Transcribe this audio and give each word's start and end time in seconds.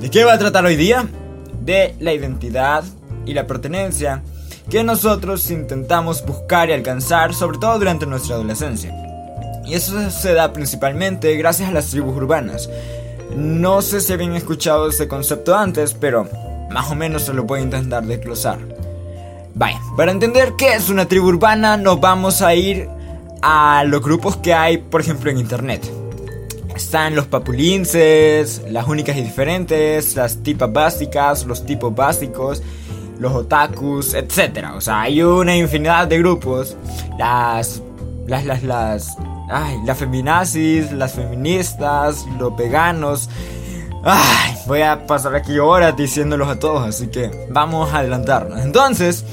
¿de 0.00 0.10
qué 0.10 0.24
va 0.24 0.34
a 0.34 0.38
tratar 0.38 0.64
hoy 0.64 0.76
día? 0.76 1.06
De 1.62 1.94
la 2.00 2.12
identidad 2.12 2.84
y 3.26 3.34
la 3.34 3.46
pertenencia 3.46 4.22
que 4.70 4.82
nosotros 4.84 5.50
intentamos 5.50 6.24
buscar 6.24 6.70
y 6.70 6.72
alcanzar, 6.72 7.34
sobre 7.34 7.58
todo 7.58 7.78
durante 7.78 8.06
nuestra 8.06 8.36
adolescencia. 8.36 8.94
Y 9.66 9.74
eso 9.74 10.10
se 10.10 10.34
da 10.34 10.52
principalmente 10.52 11.36
gracias 11.36 11.68
a 11.68 11.72
las 11.72 11.88
tribus 11.88 12.16
urbanas. 12.16 12.70
No 13.36 13.82
sé 13.82 14.00
si 14.00 14.12
habían 14.12 14.34
escuchado 14.34 14.88
ese 14.88 15.06
concepto 15.06 15.54
antes, 15.54 15.94
pero 15.94 16.28
más 16.70 16.90
o 16.90 16.94
menos 16.94 17.22
se 17.22 17.34
lo 17.34 17.44
voy 17.44 17.60
a 17.60 17.64
intentar 17.64 18.04
desglosar. 18.04 18.58
Vaya, 19.54 19.80
para 19.96 20.12
entender 20.12 20.54
qué 20.56 20.74
es 20.74 20.88
una 20.88 21.06
tribu 21.06 21.28
urbana, 21.28 21.76
nos 21.76 22.00
vamos 22.00 22.40
a 22.40 22.54
ir 22.54 22.88
a 23.42 23.84
los 23.84 24.00
grupos 24.00 24.36
que 24.36 24.54
hay, 24.54 24.78
por 24.78 25.00
ejemplo, 25.00 25.30
en 25.30 25.38
internet. 25.38 25.99
Están 26.74 27.14
los 27.14 27.26
papulinces, 27.26 28.62
las 28.70 28.86
únicas 28.88 29.16
y 29.16 29.22
diferentes, 29.22 30.16
las 30.16 30.42
tipas 30.42 30.72
básicas, 30.72 31.44
los 31.44 31.66
tipos 31.66 31.94
básicos, 31.94 32.62
los 33.18 33.32
otakus, 33.32 34.14
etc. 34.14 34.66
O 34.74 34.80
sea, 34.80 35.02
hay 35.02 35.22
una 35.22 35.56
infinidad 35.56 36.08
de 36.08 36.18
grupos. 36.18 36.76
Las. 37.18 37.82
Las. 38.26 38.44
Las. 38.44 38.62
Las. 38.62 39.16
Ay, 39.50 39.78
las 39.84 39.98
feminazis, 39.98 40.92
las 40.92 41.14
feministas, 41.14 42.24
los 42.38 42.56
veganos. 42.56 43.28
Ay, 44.02 44.54
voy 44.66 44.80
a 44.80 45.06
pasar 45.06 45.34
aquí 45.34 45.58
horas 45.58 45.96
diciéndolos 45.96 46.48
a 46.48 46.58
todos, 46.58 46.88
así 46.88 47.08
que 47.08 47.48
vamos 47.50 47.92
a 47.92 47.98
adelantarnos. 47.98 48.60
Entonces, 48.60 49.24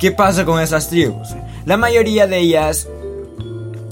¿qué 0.00 0.12
pasa 0.12 0.44
con 0.44 0.60
esas 0.60 0.88
tribus? 0.88 1.34
La 1.66 1.76
mayoría 1.76 2.26
de 2.26 2.38
ellas 2.38 2.88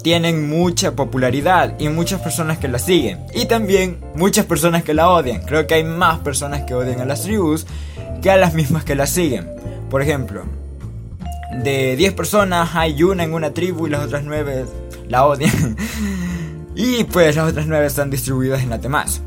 tienen 0.07 0.49
mucha 0.49 0.93
popularidad 0.93 1.81
y 1.81 1.89
muchas 1.89 2.21
personas 2.21 2.59
que 2.59 2.69
la 2.69 2.79
siguen. 2.79 3.27
Y 3.35 3.47
también 3.47 3.99
muchas 4.15 4.47
personas 4.47 4.85
que 4.85 4.95
la 4.95 5.11
odian. 5.11 5.43
Creo 5.43 5.67
que 5.67 5.75
hay 5.75 5.83
más 5.83 6.21
personas 6.21 6.63
que 6.63 6.75
odian 6.75 7.01
a 7.01 7.05
las 7.05 7.23
tribus 7.23 7.67
que 8.23 8.31
a 8.31 8.37
las 8.37 8.55
mismas 8.55 8.85
que 8.85 8.95
la 8.95 9.09
siguen. 9.09 9.51
Por 9.91 10.03
ejemplo, 10.03 10.45
de 11.65 11.97
10 11.97 12.13
personas 12.13 12.71
hay 12.77 13.03
una 13.03 13.25
en 13.25 13.35
una 13.35 13.53
tribu 13.53 13.89
y 13.89 13.91
las 13.91 14.05
otras 14.05 14.23
9 14.23 14.67
la 15.09 15.27
odian. 15.27 15.77
y 16.77 17.03
pues 17.03 17.35
las 17.35 17.51
otras 17.51 17.67
9 17.67 17.85
están 17.85 18.09
distribuidas 18.09 18.63
en 18.63 18.71
las 18.71 18.81
demás. 18.81 19.23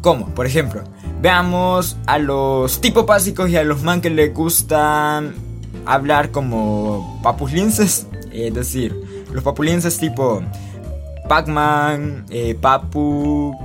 ¿Cómo? 0.00 0.34
Por 0.34 0.46
ejemplo, 0.46 0.82
veamos 1.22 1.96
a 2.06 2.18
los 2.18 2.80
tipos 2.80 3.06
básicos 3.06 3.48
y 3.50 3.56
a 3.56 3.62
los 3.62 3.84
man 3.84 4.00
que 4.00 4.10
les 4.10 4.34
gustan 4.34 5.32
hablar 5.86 6.32
como 6.32 7.20
papuslinces. 7.22 8.08
Es 8.32 8.52
decir, 8.52 9.09
los 9.32 9.42
papulienses 9.42 9.98
tipo 9.98 10.42
Pac-Man, 11.28 12.26
eh, 12.30 12.56
Papu 12.60 13.56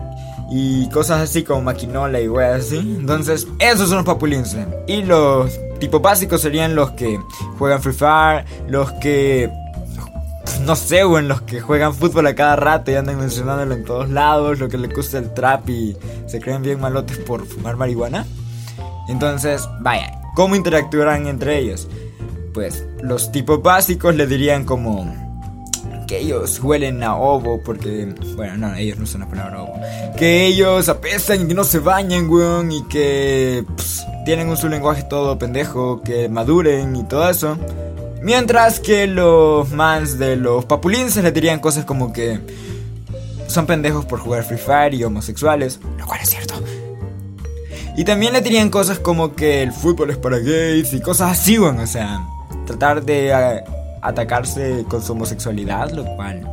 y 0.51 0.87
cosas 0.89 1.21
así 1.21 1.43
como 1.43 1.63
Maquinola 1.63 2.21
y 2.21 2.27
weas 2.27 2.65
así. 2.65 2.77
Entonces, 2.77 3.47
esos 3.59 3.89
son 3.89 3.97
los 3.97 4.05
papulienses. 4.05 4.67
Y 4.87 5.03
los 5.03 5.59
tipos 5.79 6.01
básicos 6.01 6.41
serían 6.41 6.75
los 6.75 6.91
que 6.91 7.19
juegan 7.57 7.81
Free 7.81 7.93
Fire, 7.93 8.45
los 8.67 8.91
que 8.93 9.51
no 10.61 10.75
sé, 10.75 10.99
en 10.99 11.27
los 11.27 11.41
que 11.41 11.59
juegan 11.59 11.93
fútbol 11.93 12.27
a 12.27 12.35
cada 12.35 12.55
rato 12.55 12.91
y 12.91 12.95
andan 12.95 13.19
mencionándolo 13.19 13.73
en 13.73 13.83
todos 13.83 14.09
lados, 14.09 14.59
lo 14.59 14.69
que 14.69 14.77
les 14.77 14.93
gusta 14.93 15.17
el 15.17 15.33
trap 15.33 15.69
y 15.69 15.97
se 16.27 16.39
creen 16.39 16.61
bien 16.61 16.79
malotes 16.79 17.17
por 17.19 17.45
fumar 17.45 17.75
marihuana. 17.75 18.25
Entonces, 19.07 19.67
vaya, 19.81 20.21
¿cómo 20.35 20.55
interactuarán 20.55 21.27
entre 21.27 21.59
ellos? 21.59 21.87
Pues 22.53 22.85
los 23.01 23.31
tipos 23.31 23.61
básicos 23.61 24.15
le 24.15 24.27
dirían 24.27 24.65
como 24.65 25.24
que 26.05 26.19
ellos 26.19 26.59
huelen 26.61 27.03
a 27.03 27.15
ovo 27.15 27.61
porque, 27.63 28.13
bueno, 28.35 28.57
no, 28.57 28.75
ellos 28.75 28.97
no 28.97 29.03
usan 29.03 29.21
la 29.21 29.27
palabra 29.27 29.63
ovo. 29.63 29.73
Que 30.17 30.45
ellos 30.45 30.89
apestan 30.89 31.41
y 31.41 31.47
que 31.47 31.53
no 31.53 31.63
se 31.63 31.79
bañan, 31.79 32.29
weón, 32.29 32.71
y 32.71 32.83
que 32.83 33.63
pues, 33.75 34.05
tienen 34.25 34.49
un 34.49 34.57
su 34.57 34.69
lenguaje 34.69 35.03
todo 35.03 35.37
pendejo, 35.37 36.01
que 36.01 36.29
maduren 36.29 36.95
y 36.95 37.03
todo 37.03 37.29
eso. 37.29 37.57
Mientras 38.21 38.79
que 38.79 39.05
los 39.05 39.71
mans 39.71 40.17
de 40.17 40.35
los 40.35 40.65
papulines 40.65 41.15
le 41.17 41.31
dirían 41.31 41.59
cosas 41.59 41.85
como 41.85 42.11
que 42.11 42.39
son 43.47 43.67
pendejos 43.67 44.05
por 44.05 44.19
jugar 44.19 44.43
Free 44.43 44.57
Fire 44.57 44.93
y 44.93 45.03
homosexuales, 45.03 45.79
lo 45.97 46.05
cual 46.07 46.21
es 46.21 46.29
cierto. 46.29 46.55
Y 47.97 48.03
también 48.03 48.33
le 48.33 48.41
dirían 48.41 48.69
cosas 48.69 48.99
como 48.99 49.35
que 49.35 49.61
el 49.61 49.71
fútbol 49.71 50.09
es 50.09 50.17
para 50.17 50.39
gays 50.39 50.91
y 50.93 50.99
cosas 51.01 51.31
así, 51.31 51.57
weón, 51.57 51.79
o 51.79 51.87
sea, 51.87 52.27
tratar 52.65 53.03
de 53.03 53.29
eh, 53.29 53.63
atacarse 54.07 54.85
con 54.89 55.01
su 55.01 55.13
homosexualidad, 55.13 55.91
lo 55.91 56.05
cual 56.15 56.47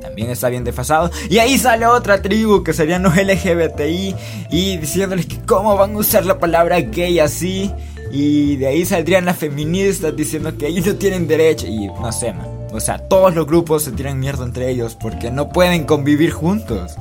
también 0.00 0.30
está 0.30 0.48
bien 0.48 0.64
desfasado. 0.64 1.10
Y 1.28 1.38
ahí 1.38 1.58
sale 1.58 1.86
otra 1.86 2.22
tribu 2.22 2.62
que 2.62 2.72
serían 2.72 3.02
los 3.02 3.16
LGBTI 3.16 4.14
y 4.50 4.76
diciéndoles 4.78 5.26
que 5.26 5.40
cómo 5.40 5.76
van 5.76 5.94
a 5.94 5.98
usar 5.98 6.24
la 6.24 6.38
palabra 6.38 6.80
gay 6.80 7.18
así. 7.18 7.70
Y 8.12 8.56
de 8.56 8.68
ahí 8.68 8.86
saldrían 8.86 9.24
las 9.24 9.36
feministas 9.36 10.16
diciendo 10.16 10.56
que 10.56 10.68
ellos 10.68 10.86
no 10.86 10.94
tienen 10.94 11.26
derecho. 11.26 11.66
Y 11.66 11.88
no 11.88 12.12
sé, 12.12 12.32
man. 12.32 12.46
O 12.72 12.80
sea, 12.80 12.98
todos 12.98 13.34
los 13.34 13.46
grupos 13.46 13.82
se 13.82 13.92
tiran 13.92 14.18
mierda 14.18 14.44
entre 14.44 14.70
ellos 14.70 14.94
porque 14.94 15.30
no 15.30 15.50
pueden 15.50 15.84
convivir 15.84 16.30
juntos. 16.30 16.94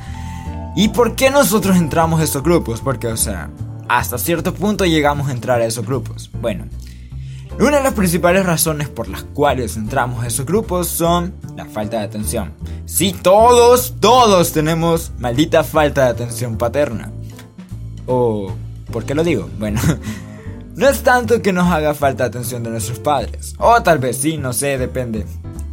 ¿Y 0.75 0.89
por 0.89 1.15
qué 1.15 1.29
nosotros 1.29 1.77
entramos 1.77 2.19
a 2.19 2.23
esos 2.23 2.43
grupos? 2.43 2.81
Porque, 2.81 3.07
o 3.07 3.17
sea, 3.17 3.49
hasta 3.87 4.17
cierto 4.17 4.53
punto 4.53 4.85
llegamos 4.85 5.29
a 5.29 5.31
entrar 5.31 5.61
a 5.61 5.65
esos 5.65 5.85
grupos. 5.85 6.29
Bueno, 6.41 6.65
una 7.59 7.77
de 7.77 7.83
las 7.83 7.93
principales 7.93 8.45
razones 8.45 8.89
por 8.89 9.07
las 9.07 9.23
cuales 9.23 9.77
entramos 9.77 10.23
a 10.23 10.27
esos 10.27 10.45
grupos 10.45 10.87
son 10.87 11.33
la 11.55 11.65
falta 11.65 11.99
de 11.99 12.03
atención. 12.03 12.53
Sí, 12.85 13.15
todos, 13.21 13.95
todos 13.99 14.51
tenemos 14.51 15.11
maldita 15.19 15.63
falta 15.63 16.03
de 16.03 16.09
atención 16.09 16.57
paterna. 16.57 17.11
O, 18.07 18.51
¿por 18.91 19.05
qué 19.05 19.15
lo 19.15 19.23
digo? 19.23 19.49
Bueno, 19.57 19.79
no 20.75 20.89
es 20.89 21.01
tanto 21.01 21.41
que 21.41 21.53
nos 21.53 21.71
haga 21.71 21.93
falta 21.93 22.25
atención 22.25 22.61
de 22.63 22.71
nuestros 22.71 22.99
padres. 22.99 23.55
O 23.57 23.81
tal 23.81 23.99
vez 23.99 24.17
sí, 24.17 24.37
no 24.37 24.51
sé, 24.51 24.77
depende. 24.77 25.25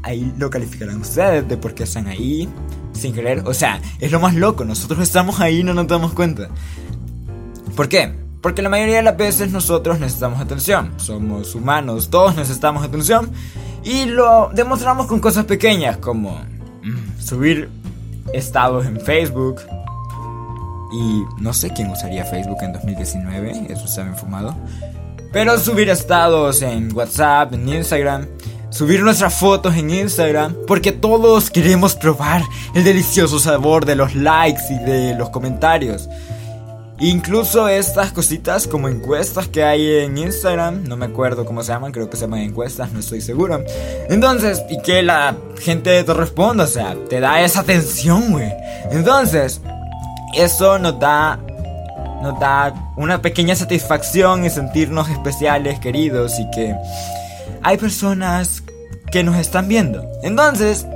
Ahí 0.05 0.33
lo 0.39 0.51
calificarán 0.51 1.01
ustedes 1.01 1.49
de 1.49 1.57
por 1.57 1.75
qué 1.75 1.83
están 1.83 2.07
ahí 2.07 2.49
sin 2.93 3.13
querer. 3.13 3.43
O 3.45 3.55
sea, 3.55 3.81
es 3.99 4.13
lo 4.13 4.21
más 4.21 4.35
loco, 4.35 4.65
nosotros 4.65 5.01
estamos 5.01 5.41
ahí 5.41 5.61
y 5.61 5.65
no 5.65 5.75
nos 5.75 5.89
damos 5.89 6.13
cuenta. 6.13 6.49
¿Por 7.75 7.89
qué? 7.89 8.22
Porque 8.43 8.61
la 8.61 8.69
mayoría 8.69 8.97
de 8.97 9.03
las 9.03 9.17
veces 9.17 9.53
nosotros 9.53 10.01
necesitamos 10.01 10.41
atención. 10.41 10.93
Somos 10.97 11.55
humanos, 11.55 12.11
todos 12.11 12.35
necesitamos 12.35 12.85
atención. 12.85 13.31
Y 13.85 14.07
lo 14.07 14.51
demostramos 14.53 15.07
con 15.07 15.21
cosas 15.21 15.45
pequeñas 15.45 15.99
como 15.99 16.41
mm, 16.83 17.21
subir 17.21 17.71
estados 18.33 18.85
en 18.85 19.01
Facebook. 19.01 19.63
Y 20.93 21.23
no 21.41 21.55
sé 21.55 21.71
quién 21.71 21.91
usaría 21.91 22.25
Facebook 22.25 22.59
en 22.63 22.73
2019, 22.73 23.67
eso 23.71 23.85
está 23.85 24.03
bien 24.03 24.17
fumado. 24.17 24.55
Pero 25.33 25.59
subir 25.59 25.89
estados 25.89 26.61
en 26.63 26.95
WhatsApp, 26.95 27.55
en 27.55 27.69
Instagram. 27.69 28.27
Subir 28.71 29.03
nuestras 29.03 29.35
fotos 29.35 29.77
en 29.77 29.89
Instagram. 29.91 30.57
Porque 30.67 30.91
todos 30.91 31.49
queremos 31.49 31.95
probar 31.95 32.43
el 32.75 32.85
delicioso 32.85 33.39
sabor 33.39 33.87
de 33.87 33.97
los 33.97 34.15
likes 34.15 34.63
y 34.69 34.79
de 34.85 35.15
los 35.15 35.31
comentarios. 35.31 36.09
Incluso 37.03 37.67
estas 37.67 38.13
cositas 38.13 38.69
como 38.69 38.89
encuestas 38.89 39.49
que 39.49 39.65
hay 39.65 40.05
en 40.05 40.17
Instagram, 40.17 40.85
no 40.85 40.97
me 40.97 41.07
acuerdo 41.07 41.45
cómo 41.45 41.61
se 41.65 41.73
llaman, 41.73 41.91
creo 41.91 42.09
que 42.09 42.17
se 42.17 42.23
llaman 42.23 42.41
encuestas, 42.41 42.93
no 42.93 43.01
estoy 43.01 43.21
seguro. 43.21 43.65
Entonces, 44.09 44.63
y 44.71 44.81
que 44.83 45.03
la 45.03 45.37
gente 45.61 46.05
te 46.05 46.15
responda, 46.15 46.63
o 46.63 46.69
sea, 46.69 46.95
te 47.09 47.19
da 47.19 47.41
esa 47.41 47.61
atención, 47.61 48.31
güey. 48.31 48.53
Entonces, 48.93 49.61
eso 50.35 50.79
nos 50.79 51.01
da 51.01 51.41
nos 52.23 52.39
da 52.39 52.73
una 52.97 53.21
pequeña 53.21 53.57
satisfacción 53.57 54.45
y 54.45 54.51
sentirnos 54.51 55.09
especiales, 55.11 55.81
queridos 55.81 56.39
y 56.39 56.49
que 56.53 56.73
hay 57.63 57.79
personas 57.79 58.63
que 59.11 59.25
nos 59.25 59.37
están 59.39 59.67
viendo. 59.67 60.09
Entonces, 60.23 60.87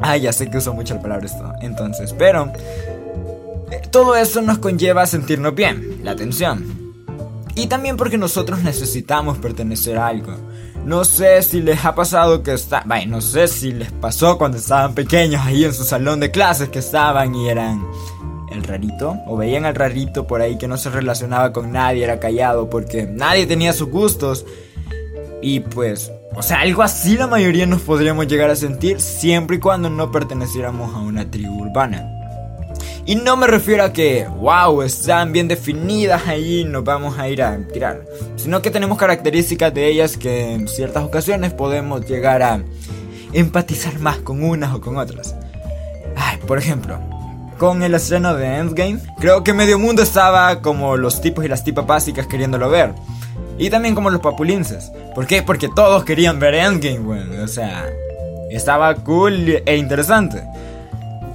ay, 0.00 0.22
ya 0.22 0.32
sé 0.32 0.50
que 0.50 0.58
uso 0.58 0.74
mucho 0.74 0.94
la 0.94 1.00
palabra 1.00 1.26
esto. 1.26 1.52
Entonces, 1.60 2.12
pero 2.18 2.52
todo 3.90 4.16
eso 4.16 4.42
nos 4.42 4.58
conlleva 4.58 5.02
a 5.02 5.06
sentirnos 5.06 5.54
bien, 5.54 6.00
la 6.02 6.12
atención. 6.12 6.94
Y 7.54 7.66
también 7.66 7.96
porque 7.96 8.18
nosotros 8.18 8.62
necesitamos 8.62 9.38
pertenecer 9.38 9.98
a 9.98 10.06
algo. 10.06 10.32
No 10.84 11.04
sé 11.04 11.42
si 11.42 11.60
les 11.60 11.84
ha 11.84 11.94
pasado 11.94 12.42
que 12.42 12.52
está, 12.52 12.84
no 13.06 13.20
sé 13.20 13.48
si 13.48 13.72
les 13.72 13.90
pasó 13.92 14.38
cuando 14.38 14.58
estaban 14.58 14.94
pequeños 14.94 15.44
ahí 15.44 15.64
en 15.64 15.74
su 15.74 15.84
salón 15.84 16.20
de 16.20 16.30
clases 16.30 16.68
que 16.68 16.78
estaban 16.78 17.34
y 17.34 17.48
eran 17.48 17.84
el 18.50 18.62
rarito 18.62 19.16
o 19.26 19.36
veían 19.36 19.64
al 19.64 19.74
rarito 19.74 20.26
por 20.26 20.40
ahí 20.40 20.56
que 20.56 20.68
no 20.68 20.78
se 20.78 20.88
relacionaba 20.88 21.52
con 21.52 21.72
nadie, 21.72 22.04
era 22.04 22.20
callado 22.20 22.70
porque 22.70 23.06
nadie 23.06 23.46
tenía 23.46 23.72
sus 23.72 23.90
gustos. 23.90 24.46
Y 25.42 25.60
pues, 25.60 26.12
o 26.34 26.42
sea, 26.42 26.60
algo 26.60 26.82
así 26.82 27.16
la 27.16 27.26
mayoría 27.26 27.66
nos 27.66 27.82
podríamos 27.82 28.26
llegar 28.26 28.50
a 28.50 28.56
sentir 28.56 29.00
siempre 29.00 29.56
y 29.56 29.60
cuando 29.60 29.90
no 29.90 30.10
perteneciéramos 30.10 30.94
a 30.94 30.98
una 30.98 31.30
tribu 31.30 31.62
urbana. 31.62 32.17
Y 33.08 33.16
no 33.16 33.38
me 33.38 33.46
refiero 33.46 33.84
a 33.84 33.92
que, 33.94 34.26
wow, 34.36 34.82
están 34.82 35.32
bien 35.32 35.48
definidas 35.48 36.28
ahí, 36.28 36.66
nos 36.66 36.84
vamos 36.84 37.18
a 37.18 37.26
ir 37.26 37.42
a 37.42 37.56
tirar. 37.72 38.04
Sino 38.36 38.60
que 38.60 38.70
tenemos 38.70 38.98
características 38.98 39.72
de 39.72 39.88
ellas 39.88 40.18
que 40.18 40.52
en 40.52 40.68
ciertas 40.68 41.04
ocasiones 41.04 41.54
podemos 41.54 42.06
llegar 42.06 42.42
a 42.42 42.60
empatizar 43.32 43.98
más 43.98 44.18
con 44.18 44.44
unas 44.44 44.74
o 44.74 44.82
con 44.82 44.98
otras. 44.98 45.34
Ay, 46.16 46.36
por 46.46 46.58
ejemplo, 46.58 46.98
con 47.56 47.82
el 47.82 47.94
estreno 47.94 48.34
de 48.34 48.58
Endgame, 48.58 49.00
creo 49.18 49.42
que 49.42 49.54
medio 49.54 49.78
mundo 49.78 50.02
estaba 50.02 50.60
como 50.60 50.98
los 50.98 51.22
tipos 51.22 51.46
y 51.46 51.48
las 51.48 51.64
tipas 51.64 51.86
básicas 51.86 52.26
queriéndolo 52.26 52.68
ver. 52.68 52.92
Y 53.56 53.70
también 53.70 53.94
como 53.94 54.10
los 54.10 54.20
papulinces. 54.20 54.92
¿Por 55.14 55.26
qué? 55.26 55.42
Porque 55.42 55.70
todos 55.74 56.04
querían 56.04 56.38
ver 56.38 56.56
Endgame, 56.56 56.98
bueno, 56.98 57.42
o 57.42 57.48
sea, 57.48 57.86
estaba 58.50 58.94
cool 58.96 59.62
e 59.64 59.76
interesante. 59.78 60.42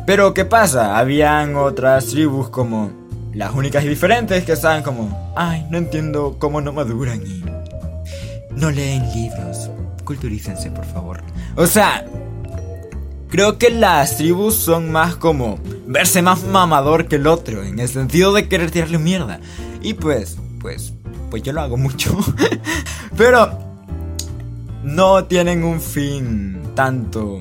Pero 0.06 0.34
¿qué 0.34 0.44
pasa? 0.44 0.98
Habían 0.98 1.56
otras 1.56 2.08
tribus 2.08 2.50
como 2.50 2.92
las 3.34 3.54
únicas 3.54 3.84
y 3.86 3.88
diferentes 3.88 4.44
que 4.44 4.52
estaban 4.52 4.84
como, 4.84 5.34
ay, 5.36 5.66
no 5.70 5.78
entiendo 5.78 6.36
cómo 6.40 6.60
no 6.62 6.74
maduran 6.74 7.22
y 7.26 7.44
no 8.52 8.70
leen 8.70 9.04
libros. 9.14 9.70
Culturícense, 10.04 10.72
por 10.72 10.86
favor. 10.86 11.24
O 11.56 11.66
sea, 11.66 12.06
creo 13.30 13.58
que 13.58 13.70
las 13.70 14.18
tribus 14.18 14.56
son 14.56 14.92
más 14.92 15.16
como 15.16 15.58
verse 15.88 16.22
más 16.22 16.44
mamador 16.44 17.08
que 17.08 17.16
el 17.16 17.28
otro, 17.28 17.64
en 17.64 17.80
el 17.80 17.88
sentido 17.88 18.34
de 18.34 18.50
querer 18.50 18.72
tirarle 18.72 18.98
mierda. 18.98 19.40
Y 19.82 19.94
pues, 19.94 20.38
pues, 20.60 20.94
pues 21.30 21.44
yo 21.44 21.54
lo 21.54 21.62
hago 21.62 21.78
mucho. 21.78 22.18
Pero 23.18 23.58
no 24.84 25.26
tienen 25.26 25.64
un 25.64 25.80
fin 25.80 26.62
tanto 26.76 27.40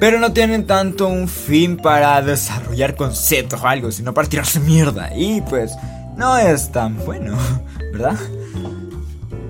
Pero 0.00 0.20
no 0.20 0.32
tienen 0.32 0.66
tanto 0.66 1.08
un 1.08 1.28
fin 1.28 1.76
para 1.76 2.22
desarrollar 2.22 2.94
conceptos 2.94 3.60
o 3.60 3.66
algo, 3.66 3.90
sino 3.90 4.14
para 4.14 4.28
tirarse 4.28 4.60
mierda. 4.60 5.10
Y 5.16 5.40
pues 5.42 5.72
no 6.16 6.36
es 6.36 6.70
tan 6.70 6.96
bueno, 7.04 7.36
¿verdad? 7.92 8.16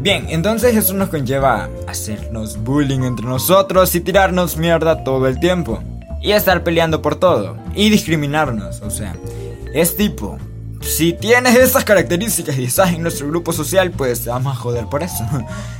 Bien, 0.00 0.26
entonces 0.28 0.76
eso 0.76 0.94
nos 0.94 1.08
conlleva 1.08 1.64
a 1.64 1.90
hacernos 1.90 2.56
bullying 2.62 3.00
entre 3.00 3.26
nosotros 3.26 3.94
y 3.94 4.00
tirarnos 4.00 4.56
mierda 4.56 5.02
todo 5.04 5.26
el 5.26 5.40
tiempo. 5.40 5.82
Y 6.22 6.32
estar 6.32 6.64
peleando 6.64 7.02
por 7.02 7.16
todo. 7.16 7.56
Y 7.74 7.90
discriminarnos, 7.90 8.80
o 8.80 8.90
sea. 8.90 9.14
Es 9.74 9.96
tipo, 9.96 10.38
si 10.80 11.12
tienes 11.12 11.56
esas 11.56 11.84
características 11.84 12.56
y 12.58 12.64
estás 12.64 12.92
en 12.92 13.02
nuestro 13.02 13.28
grupo 13.28 13.52
social, 13.52 13.90
pues 13.90 14.22
te 14.22 14.30
vamos 14.30 14.56
a 14.56 14.60
joder 14.60 14.86
por 14.86 15.02
eso. 15.02 15.24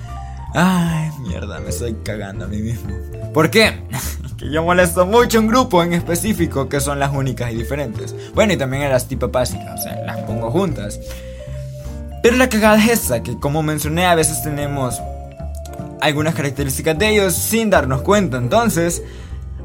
Ay, 0.55 1.11
mierda, 1.21 1.61
me 1.61 1.71
estoy 1.71 1.95
cagando 2.05 2.45
a 2.45 2.49
mí 2.49 2.59
mismo. 2.59 2.91
¿Por 3.33 3.51
qué? 3.51 3.83
que 4.39 4.51
yo 4.51 4.63
molesto 4.63 5.05
mucho 5.05 5.41
un 5.41 5.49
grupo 5.49 5.83
en 5.83 5.93
específico 5.93 6.69
que 6.69 6.81
son 6.81 7.01
las 7.01 7.13
únicas 7.13 7.53
y 7.53 7.57
diferentes. 7.57 8.15
Bueno, 8.35 8.53
y 8.53 8.57
también 8.57 8.85
a 8.85 8.89
las 8.89 9.09
tipas 9.09 9.33
básicas, 9.33 9.81
o 9.81 9.83
sea, 9.83 10.01
las 10.05 10.19
pongo 10.19 10.51
juntas. 10.51 11.01
Pero 12.23 12.37
la 12.37 12.49
cagada 12.49 12.79
es 12.79 13.05
esa, 13.05 13.23
que 13.23 13.39
como 13.39 13.63
mencioné, 13.63 14.07
a 14.07 14.15
veces 14.15 14.43
tenemos 14.43 15.01
algunas 16.01 16.35
características 16.35 16.97
de 16.99 17.09
ellos 17.11 17.35
sin 17.35 17.71
darnos 17.71 18.03
cuenta. 18.03 18.39
Entonces, 18.39 19.03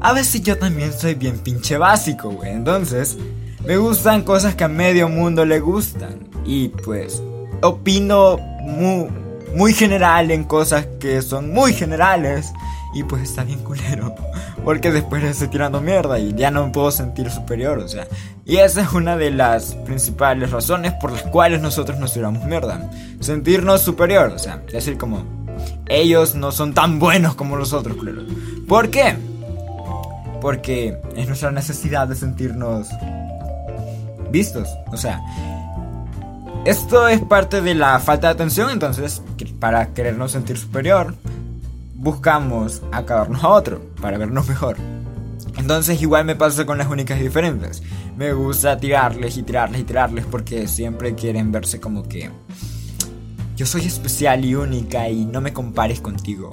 a 0.00 0.12
veces 0.12 0.42
yo 0.42 0.58
también 0.58 0.92
soy 0.92 1.14
bien 1.14 1.38
pinche 1.38 1.78
básico, 1.78 2.30
güey. 2.30 2.50
Entonces, 2.50 3.16
me 3.64 3.76
gustan 3.76 4.22
cosas 4.22 4.54
que 4.54 4.64
a 4.64 4.68
medio 4.68 5.08
mundo 5.08 5.44
le 5.44 5.60
gustan. 5.60 6.28
Y 6.44 6.68
pues, 6.68 7.22
opino 7.62 8.38
muy, 8.62 9.08
muy 9.54 9.72
general 9.72 10.30
en 10.30 10.44
cosas 10.44 10.86
que 10.98 11.22
son 11.22 11.52
muy 11.52 11.72
generales. 11.72 12.52
Y 12.94 13.02
pues 13.02 13.22
está 13.22 13.44
bien 13.44 13.58
culero. 13.60 14.14
Porque 14.64 14.90
después 14.90 15.22
estoy 15.24 15.48
tirando 15.48 15.80
mierda 15.80 16.18
y 16.18 16.32
ya 16.34 16.50
no 16.50 16.66
me 16.66 16.72
puedo 16.72 16.90
sentir 16.90 17.30
superior, 17.30 17.78
o 17.78 17.88
sea. 17.88 18.06
Y 18.46 18.56
esa 18.56 18.82
es 18.82 18.92
una 18.92 19.16
de 19.16 19.30
las 19.30 19.74
principales 19.74 20.50
razones 20.50 20.92
por 21.00 21.12
las 21.12 21.22
cuales 21.22 21.60
nosotros 21.60 21.98
nos 21.98 22.12
tiramos 22.14 22.44
mierda. 22.44 22.90
Sentirnos 23.20 23.82
superior, 23.82 24.32
o 24.34 24.38
sea, 24.38 24.62
decir 24.70 24.96
como, 24.96 25.24
ellos 25.88 26.34
no 26.34 26.52
son 26.52 26.72
tan 26.72 26.98
buenos 26.98 27.34
como 27.34 27.56
nosotros, 27.56 27.96
culero. 27.96 28.22
¿Por 28.68 28.90
qué? 28.90 29.16
Porque 30.40 30.98
es 31.16 31.26
nuestra 31.26 31.50
necesidad 31.50 32.06
de 32.08 32.14
sentirnos 32.14 32.88
vistos, 34.30 34.68
o 34.92 34.96
sea. 34.96 35.20
Esto 36.64 37.08
es 37.08 37.20
parte 37.20 37.60
de 37.60 37.74
la 37.74 37.98
falta 38.00 38.28
de 38.28 38.34
atención, 38.34 38.70
entonces, 38.70 39.20
para 39.60 39.88
querernos 39.92 40.32
sentir 40.32 40.56
superior, 40.56 41.14
buscamos 42.04 42.82
acabarnos 42.92 43.42
a 43.42 43.48
otro 43.48 43.80
para 44.00 44.18
vernos 44.18 44.46
mejor. 44.46 44.76
Entonces 45.56 46.00
igual 46.02 46.26
me 46.26 46.36
pasa 46.36 46.66
con 46.66 46.78
las 46.78 46.88
únicas 46.88 47.18
diferentes. 47.18 47.82
Me 48.16 48.32
gusta 48.32 48.78
tirarles 48.78 49.36
y 49.38 49.42
tirarles 49.42 49.80
y 49.80 49.84
tirarles 49.84 50.26
porque 50.26 50.68
siempre 50.68 51.14
quieren 51.14 51.50
verse 51.50 51.80
como 51.80 52.02
que 52.02 52.30
yo 53.56 53.66
soy 53.66 53.86
especial 53.86 54.44
y 54.44 54.54
única 54.54 55.08
y 55.08 55.24
no 55.24 55.40
me 55.40 55.52
compares 55.52 56.00
contigo. 56.00 56.50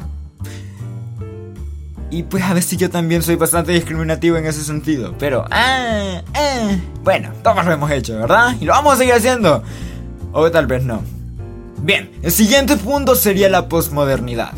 Y 2.10 2.24
pues 2.24 2.44
a 2.44 2.54
veces 2.54 2.78
yo 2.78 2.90
también 2.90 3.22
soy 3.22 3.36
bastante 3.36 3.74
discriminativo 3.74 4.38
en 4.38 4.46
ese 4.46 4.64
sentido. 4.64 5.16
Pero, 5.18 5.46
ah, 5.50 6.22
ah, 6.34 6.78
bueno, 7.04 7.32
todos 7.44 7.66
lo 7.66 7.72
hemos 7.72 7.92
hecho, 7.92 8.18
¿verdad? 8.18 8.56
Y 8.60 8.66
lo 8.66 8.74
vamos 8.74 8.94
a 8.94 8.98
seguir 8.98 9.14
haciendo. 9.14 9.64
O 10.32 10.50
tal 10.52 10.68
vez 10.68 10.84
no. 10.84 11.02
Bien, 11.82 12.12
el 12.22 12.32
siguiente 12.32 12.78
punto 12.78 13.16
sería 13.16 13.50
la 13.50 13.68
posmodernidad. 13.68 14.54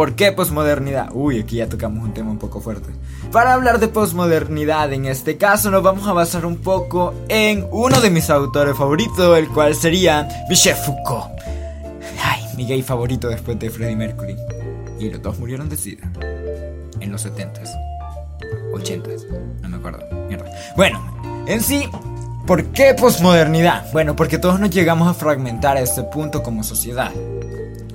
¿Por 0.00 0.14
qué 0.14 0.32
posmodernidad? 0.32 1.10
Uy, 1.12 1.40
aquí 1.40 1.56
ya 1.56 1.68
tocamos 1.68 2.02
un 2.02 2.14
tema 2.14 2.30
un 2.30 2.38
poco 2.38 2.62
fuerte. 2.62 2.88
Para 3.32 3.52
hablar 3.52 3.78
de 3.80 3.88
posmodernidad, 3.88 4.90
en 4.94 5.04
este 5.04 5.36
caso 5.36 5.70
nos 5.70 5.82
vamos 5.82 6.08
a 6.08 6.14
basar 6.14 6.46
un 6.46 6.56
poco 6.56 7.12
en 7.28 7.66
uno 7.70 8.00
de 8.00 8.08
mis 8.08 8.30
autores 8.30 8.74
favoritos, 8.78 9.36
el 9.36 9.46
cual 9.48 9.74
sería 9.74 10.26
Michel 10.48 10.74
Foucault. 10.74 11.38
Ay, 12.24 12.42
mi 12.56 12.64
gay 12.64 12.80
favorito 12.80 13.28
después 13.28 13.58
de 13.58 13.68
Freddie 13.68 13.94
Mercury. 13.94 14.36
Y 14.98 15.10
los 15.10 15.20
dos 15.20 15.38
murieron 15.38 15.68
de 15.68 15.76
sida. 15.76 16.10
En 16.98 17.12
los 17.12 17.26
70s. 17.26 17.68
80s. 18.72 19.26
No 19.60 19.68
me 19.68 19.76
acuerdo. 19.76 19.98
Mierda. 20.28 20.50
Bueno, 20.76 21.44
en 21.46 21.60
sí, 21.60 21.86
¿por 22.46 22.64
qué 22.68 22.94
posmodernidad? 22.94 23.92
Bueno, 23.92 24.16
porque 24.16 24.38
todos 24.38 24.58
nos 24.60 24.70
llegamos 24.70 25.06
a 25.08 25.12
fragmentar 25.12 25.76
a 25.76 25.80
este 25.80 26.04
punto 26.04 26.42
como 26.42 26.64
sociedad. 26.64 27.12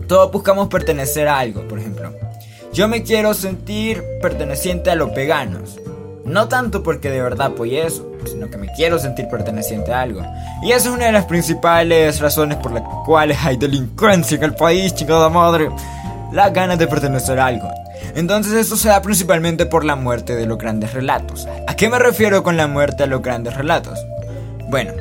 Todos 0.08 0.32
buscamos 0.32 0.68
pertenecer 0.68 1.28
a 1.28 1.40
algo, 1.40 1.68
por 1.68 1.80
ejemplo. 1.80 2.14
Yo 2.74 2.88
me 2.88 3.04
quiero 3.04 3.34
sentir 3.34 4.04
perteneciente 4.22 4.92
a 4.92 4.96
los 4.96 5.14
veganos. 5.14 5.80
No 6.26 6.48
tanto 6.48 6.84
porque 6.84 7.10
de 7.10 7.22
verdad 7.22 7.48
apoye 7.48 7.86
eso, 7.86 8.12
sino 8.26 8.50
que 8.50 8.58
me 8.58 8.72
quiero 8.74 9.00
sentir 9.00 9.28
perteneciente 9.28 9.94
a 9.94 10.02
algo. 10.02 10.22
Y 10.62 10.72
esa 10.72 10.90
es 10.90 10.96
una 10.96 11.06
de 11.06 11.12
las 11.12 11.26
principales 11.26 12.20
razones 12.20 12.58
por 12.58 12.72
las 12.72 12.84
cuales 13.06 13.38
hay 13.44 13.58
delincuencia 13.58 14.38
en 14.38 14.44
el 14.44 14.56
país, 14.56 14.94
chingada 14.94 15.30
madre. 15.30 15.70
Las 16.32 16.52
ganas 16.52 16.78
de 16.78 16.88
pertenecer 16.88 17.40
a 17.40 17.48
algo. 17.48 17.70
Entonces 18.16 18.54
eso 18.54 18.76
se 18.78 18.90
da 18.90 19.02
principalmente 19.02 19.66
por 19.66 19.86
la 19.86 19.96
muerte 19.96 20.36
de 20.36 20.46
los 20.46 20.58
grandes 20.58 20.94
relatos. 20.94 21.48
¿A 21.68 21.76
qué 21.76 21.90
me 21.90 22.00
refiero 22.00 22.44
con 22.44 22.58
la 22.58 22.68
muerte 22.68 23.04
de 23.04 23.08
los 23.08 23.22
grandes 23.22 23.56
relatos? 23.56 24.00
Bueno, 24.70 24.94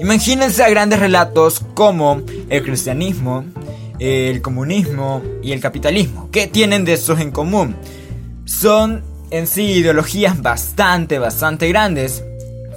imagínense 0.00 0.62
a 0.62 0.70
grandes 0.70 1.00
relatos 1.00 1.62
como 1.74 2.22
el 2.48 2.62
cristianismo, 2.62 3.44
el 3.98 4.42
comunismo 4.42 5.22
y 5.42 5.52
el 5.52 5.60
capitalismo. 5.60 6.28
¿Qué 6.30 6.46
tienen 6.46 6.84
de 6.84 6.94
esos 6.94 7.20
en 7.20 7.30
común? 7.30 7.76
Son 8.44 9.02
en 9.30 9.46
sí 9.46 9.62
ideologías 9.72 10.40
bastante, 10.42 11.18
bastante 11.18 11.68
grandes 11.68 12.22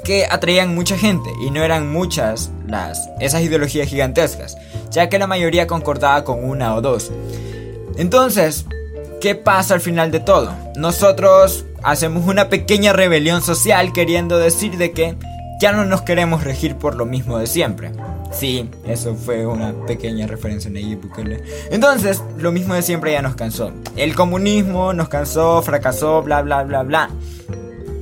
que 0.03 0.25
atraían 0.25 0.73
mucha 0.73 0.97
gente 0.97 1.29
y 1.41 1.51
no 1.51 1.63
eran 1.63 1.91
muchas 1.91 2.51
las 2.67 3.09
esas 3.19 3.41
ideologías 3.41 3.89
gigantescas, 3.89 4.55
ya 4.89 5.09
que 5.09 5.19
la 5.19 5.27
mayoría 5.27 5.67
concordaba 5.67 6.23
con 6.23 6.43
una 6.43 6.75
o 6.75 6.81
dos. 6.81 7.11
Entonces, 7.97 8.65
¿qué 9.19 9.35
pasa 9.35 9.73
al 9.73 9.81
final 9.81 10.11
de 10.11 10.19
todo? 10.19 10.53
Nosotros 10.77 11.65
hacemos 11.83 12.25
una 12.27 12.47
pequeña 12.49 12.93
rebelión 12.93 13.41
social 13.41 13.91
queriendo 13.91 14.37
decir 14.37 14.77
de 14.77 14.91
que 14.91 15.15
ya 15.59 15.71
no 15.71 15.85
nos 15.85 16.03
queremos 16.03 16.43
regir 16.43 16.75
por 16.75 16.95
lo 16.95 17.05
mismo 17.05 17.39
de 17.39 17.47
siempre. 17.47 17.91
Sí, 18.31 18.69
eso 18.85 19.15
fue 19.15 19.45
una 19.45 19.73
pequeña 19.85 20.27
referencia 20.27 20.67
en 20.67 20.75
Nayib 20.75 21.01
Bukele. 21.01 21.43
Entonces, 21.71 22.21
lo 22.37 22.51
mismo 22.51 22.73
de 22.73 22.81
siempre 22.81 23.11
ya 23.11 23.21
nos 23.21 23.35
cansó. 23.35 23.71
El 23.95 24.15
comunismo 24.15 24.93
nos 24.93 25.09
cansó, 25.09 25.61
fracasó, 25.61 26.21
bla, 26.21 26.41
bla, 26.41 26.63
bla, 26.63 26.83
bla. 26.83 27.09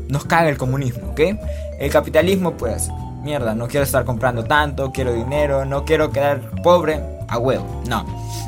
Nos 0.10 0.25
caga 0.25 0.50
el 0.50 0.58
comunismo, 0.58 1.10
¿ok? 1.12 1.22
El 1.79 1.91
capitalismo, 1.91 2.58
pues, 2.58 2.89
mierda, 3.24 3.55
no 3.55 3.67
quiero 3.67 3.84
estar 3.84 4.05
comprando 4.05 4.44
tanto, 4.44 4.91
quiero 4.91 5.13
dinero, 5.13 5.65
no 5.65 5.86
quiero 5.86 6.12
quedar 6.12 6.62
pobre 6.62 7.01
a 7.27 7.38
huevo. 7.38 7.82
No, 7.88 8.05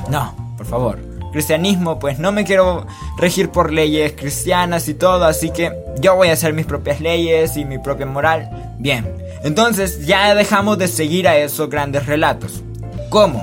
no, 0.10 0.54
por 0.58 0.66
favor. 0.66 1.00
Cristianismo, 1.32 2.00
pues 2.00 2.20
no 2.20 2.32
me 2.32 2.46
quiero 2.46 2.86
regir 3.18 3.50
por 3.50 3.72
leyes 3.72 4.14
cristianas 4.14 4.88
y 4.88 4.94
todo, 4.94 5.26
así 5.26 5.50
que 5.52 5.72
yo 6.00 6.16
voy 6.16 6.30
a 6.30 6.34
hacer 6.34 6.54
mis 6.54 6.66
propias 6.66 7.02
leyes 7.02 7.58
y 7.58 7.66
mi 7.66 7.78
propia 7.80 8.06
moral. 8.06 8.76
Bien, 8.80 9.06
entonces 9.48 10.06
ya 10.06 10.36
dejamos 10.36 10.78
de 10.78 10.90
seguir 10.90 11.26
a 11.26 11.38
esos 11.38 11.70
grandes 11.70 12.06
relatos. 12.06 12.64
¿Cómo? 13.10 13.42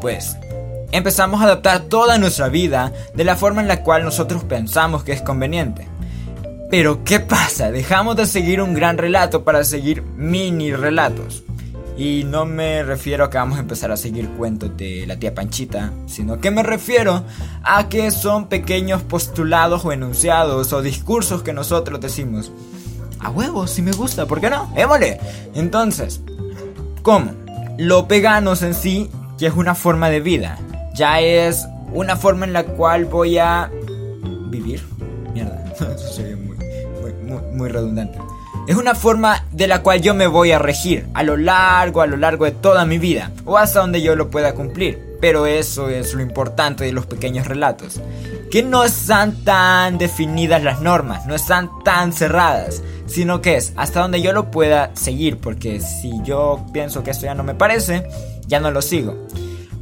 Pues 0.00 0.36
empezamos 0.90 1.40
a 1.40 1.44
adaptar 1.44 1.82
toda 1.82 2.18
nuestra 2.18 2.48
vida 2.48 2.92
de 3.14 3.22
la 3.22 3.36
forma 3.36 3.60
en 3.60 3.68
la 3.68 3.84
cual 3.84 4.02
nosotros 4.02 4.42
pensamos 4.42 5.04
que 5.04 5.12
es 5.12 5.22
conveniente. 5.22 5.86
Pero 6.68 7.04
¿qué 7.04 7.20
pasa? 7.20 7.70
Dejamos 7.70 8.16
de 8.16 8.26
seguir 8.26 8.60
un 8.60 8.74
gran 8.74 8.98
relato 8.98 9.44
para 9.44 9.62
seguir 9.62 10.02
mini 10.02 10.74
relatos. 10.74 11.44
Y 11.96 12.24
no 12.24 12.44
me 12.44 12.82
refiero 12.82 13.24
a 13.24 13.30
que 13.30 13.38
vamos 13.38 13.56
a 13.56 13.60
empezar 13.62 13.92
a 13.92 13.96
seguir 13.96 14.28
cuentos 14.30 14.76
de 14.76 15.06
la 15.06 15.16
tía 15.16 15.32
Panchita, 15.32 15.92
sino 16.06 16.40
que 16.40 16.50
me 16.50 16.64
refiero 16.64 17.22
a 17.62 17.88
que 17.88 18.10
son 18.10 18.48
pequeños 18.48 19.02
postulados 19.02 19.84
o 19.84 19.92
enunciados 19.92 20.72
o 20.72 20.82
discursos 20.82 21.44
que 21.44 21.52
nosotros 21.52 22.00
decimos. 22.00 22.50
A 23.26 23.30
huevos, 23.30 23.72
si 23.72 23.82
me 23.82 23.90
gusta, 23.90 24.24
¿por 24.26 24.40
qué 24.40 24.48
no? 24.48 24.72
¡Émole! 24.76 25.18
Entonces, 25.56 26.20
¿cómo? 27.02 27.32
Lo 27.76 28.06
veganos 28.06 28.62
en 28.62 28.72
sí, 28.72 29.10
que 29.36 29.48
es 29.48 29.54
una 29.54 29.74
forma 29.74 30.10
de 30.10 30.20
vida, 30.20 30.60
ya 30.94 31.18
es 31.18 31.66
una 31.92 32.14
forma 32.14 32.46
en 32.46 32.52
la 32.52 32.62
cual 32.62 33.06
voy 33.06 33.38
a 33.38 33.68
vivir. 34.48 34.86
Mierda, 35.34 35.60
eso 35.74 36.12
sería 36.12 36.36
muy, 36.36 36.56
muy 37.52 37.68
redundante. 37.68 38.16
Es 38.68 38.76
una 38.76 38.94
forma 38.94 39.44
de 39.50 39.66
la 39.66 39.82
cual 39.82 40.00
yo 40.02 40.14
me 40.14 40.28
voy 40.28 40.52
a 40.52 40.60
regir 40.60 41.08
a 41.12 41.24
lo 41.24 41.36
largo, 41.36 42.02
a 42.02 42.06
lo 42.06 42.16
largo 42.16 42.44
de 42.44 42.52
toda 42.52 42.86
mi 42.86 42.98
vida, 42.98 43.32
o 43.44 43.58
hasta 43.58 43.80
donde 43.80 44.02
yo 44.02 44.14
lo 44.14 44.30
pueda 44.30 44.54
cumplir. 44.54 45.05
Pero 45.20 45.46
eso 45.46 45.88
es 45.88 46.14
lo 46.14 46.22
importante 46.22 46.84
de 46.84 46.92
los 46.92 47.06
pequeños 47.06 47.46
relatos. 47.46 48.00
Que 48.50 48.62
no 48.62 48.84
están 48.84 49.44
tan 49.44 49.98
definidas 49.98 50.62
las 50.62 50.80
normas, 50.80 51.26
no 51.26 51.34
están 51.34 51.70
tan 51.84 52.12
cerradas, 52.12 52.82
sino 53.06 53.40
que 53.40 53.56
es 53.56 53.72
hasta 53.76 54.00
donde 54.00 54.20
yo 54.20 54.32
lo 54.32 54.50
pueda 54.50 54.90
seguir, 54.94 55.38
porque 55.38 55.80
si 55.80 56.12
yo 56.22 56.64
pienso 56.72 57.02
que 57.02 57.10
esto 57.10 57.26
ya 57.26 57.34
no 57.34 57.42
me 57.42 57.54
parece, 57.54 58.06
ya 58.46 58.60
no 58.60 58.70
lo 58.70 58.82
sigo. 58.82 59.26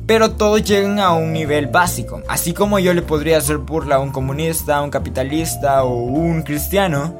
Pero 0.06 0.32
todos 0.32 0.62
llegan 0.62 0.98
a 0.98 1.12
un 1.12 1.32
nivel 1.32 1.66
básico, 1.66 2.22
así 2.28 2.52
como 2.52 2.78
yo 2.78 2.92
le 2.92 3.02
podría 3.02 3.38
hacer 3.38 3.58
burla 3.58 3.96
a 3.96 4.00
un 4.00 4.12
comunista, 4.12 4.76
a 4.76 4.82
un 4.82 4.90
capitalista 4.90 5.84
o 5.84 5.96
un 5.96 6.42
cristiano, 6.42 7.18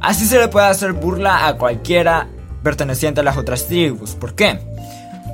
Así 0.00 0.26
se 0.26 0.38
le 0.38 0.48
puede 0.48 0.66
hacer 0.66 0.92
burla 0.92 1.48
a 1.48 1.56
cualquiera 1.56 2.28
perteneciente 2.62 3.22
a 3.22 3.24
las 3.24 3.36
otras 3.36 3.66
tribus. 3.66 4.14
¿Por 4.14 4.34
qué? 4.34 4.60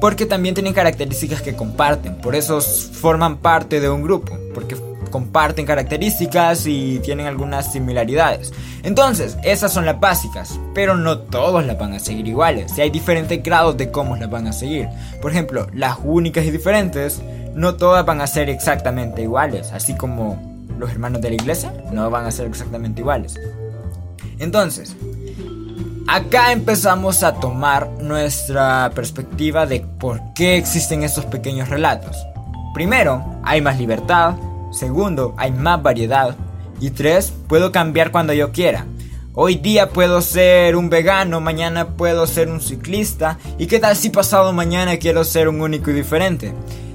Porque 0.02 0.26
también 0.26 0.56
tienen 0.56 0.72
características 0.72 1.42
que 1.42 1.54
comparten, 1.54 2.16
por 2.16 2.34
eso 2.34 2.60
forman 2.60 3.36
parte 3.36 3.78
de 3.78 3.88
un 3.88 4.02
grupo, 4.02 4.36
porque 4.52 4.76
comparten 5.12 5.64
características 5.64 6.66
y 6.66 6.98
tienen 7.04 7.28
algunas 7.28 7.70
similaridades. 7.70 8.52
Entonces, 8.82 9.38
esas 9.44 9.72
son 9.72 9.86
las 9.86 10.00
básicas, 10.00 10.58
pero 10.74 10.96
no 10.96 11.20
todos 11.20 11.64
las 11.64 11.78
van 11.78 11.92
a 11.92 12.00
seguir 12.00 12.26
iguales. 12.26 12.72
Si 12.72 12.80
hay 12.80 12.90
diferentes 12.90 13.40
grados 13.44 13.76
de 13.76 13.92
cómo 13.92 14.16
las 14.16 14.28
van 14.28 14.48
a 14.48 14.52
seguir. 14.52 14.88
Por 15.20 15.30
ejemplo, 15.30 15.68
las 15.72 15.98
únicas 16.02 16.44
y 16.46 16.50
diferentes, 16.50 17.22
no 17.54 17.76
todas 17.76 18.04
van 18.04 18.20
a 18.20 18.26
ser 18.26 18.50
exactamente 18.50 19.22
iguales, 19.22 19.70
así 19.70 19.94
como 19.94 20.66
los 20.80 20.90
hermanos 20.90 21.22
de 21.22 21.28
la 21.28 21.36
iglesia 21.36 21.72
no 21.92 22.10
van 22.10 22.26
a 22.26 22.32
ser 22.32 22.48
exactamente 22.48 23.02
iguales. 23.02 23.38
Entonces, 24.40 24.96
acá 26.06 26.52
empezamos 26.52 27.22
a 27.22 27.34
tomar 27.34 27.88
nuestra 28.00 28.90
perspectiva 28.94 29.66
de 29.66 29.80
por 29.80 30.20
qué 30.34 30.56
existen 30.56 31.02
estos 31.02 31.24
pequeños 31.26 31.68
relatos. 31.68 32.16
Primero, 32.74 33.24
hay 33.44 33.60
más 33.60 33.78
libertad. 33.78 34.34
Segundo, 34.72 35.34
hay 35.36 35.52
más 35.52 35.82
variedad. 35.82 36.36
Y 36.80 36.90
tres, 36.90 37.32
puedo 37.48 37.70
cambiar 37.70 38.10
cuando 38.10 38.32
yo 38.32 38.50
quiera. 38.52 38.86
Hoy 39.34 39.56
día 39.56 39.90
puedo 39.90 40.20
ser 40.20 40.76
un 40.76 40.90
vegano, 40.90 41.40
mañana 41.40 41.88
puedo 41.96 42.26
ser 42.26 42.50
un 42.50 42.60
ciclista. 42.60 43.38
¿Y 43.58 43.66
qué 43.66 43.78
tal 43.78 43.96
si 43.96 44.10
pasado 44.10 44.52
mañana 44.52 44.98
quiero 44.98 45.24
ser 45.24 45.48
un 45.48 45.60
único 45.60 45.90
y 45.90 45.94
diferente? 45.94 46.52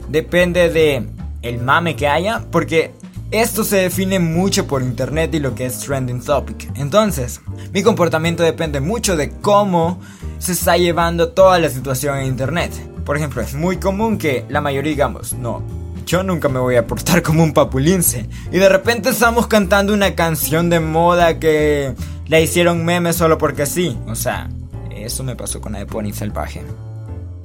Depende 0.09 0.69
de 0.69 1.07
el 1.41 1.59
mame 1.59 1.95
que 1.95 2.07
haya, 2.07 2.43
porque 2.51 2.93
esto 3.31 3.63
se 3.63 3.77
define 3.77 4.19
mucho 4.19 4.67
por 4.67 4.81
internet 4.81 5.33
y 5.35 5.39
lo 5.39 5.53
que 5.53 5.65
es 5.65 5.79
trending 5.79 6.21
topic. 6.21 6.71
Entonces, 6.75 7.41
mi 7.73 7.83
comportamiento 7.83 8.43
depende 8.43 8.79
mucho 8.79 9.17
de 9.17 9.31
cómo 9.31 9.99
se 10.39 10.53
está 10.53 10.77
llevando 10.77 11.29
toda 11.29 11.59
la 11.59 11.69
situación 11.69 12.17
en 12.17 12.27
internet. 12.27 12.71
Por 13.05 13.17
ejemplo, 13.17 13.41
es 13.41 13.53
muy 13.53 13.77
común 13.77 14.17
que 14.17 14.45
la 14.49 14.61
mayoría 14.61 14.91
digamos, 14.91 15.33
no, 15.33 15.61
yo 16.05 16.23
nunca 16.23 16.47
me 16.47 16.59
voy 16.59 16.77
a 16.77 16.87
portar 16.87 17.21
como 17.23 17.43
un 17.43 17.53
papulince. 17.53 18.29
Y 18.51 18.57
de 18.57 18.69
repente 18.69 19.09
estamos 19.09 19.47
cantando 19.47 19.93
una 19.93 20.15
canción 20.15 20.69
de 20.69 20.79
moda 20.79 21.37
que 21.37 21.93
la 22.27 22.39
hicieron 22.39 22.85
meme 22.85 23.13
solo 23.13 23.37
porque 23.37 23.65
sí. 23.65 23.97
O 24.07 24.15
sea, 24.15 24.49
eso 24.89 25.23
me 25.23 25.35
pasó 25.35 25.59
con 25.59 25.73
la 25.73 25.79
de 25.79 25.85
Pony 25.85 26.13
Salvaje. 26.13 26.63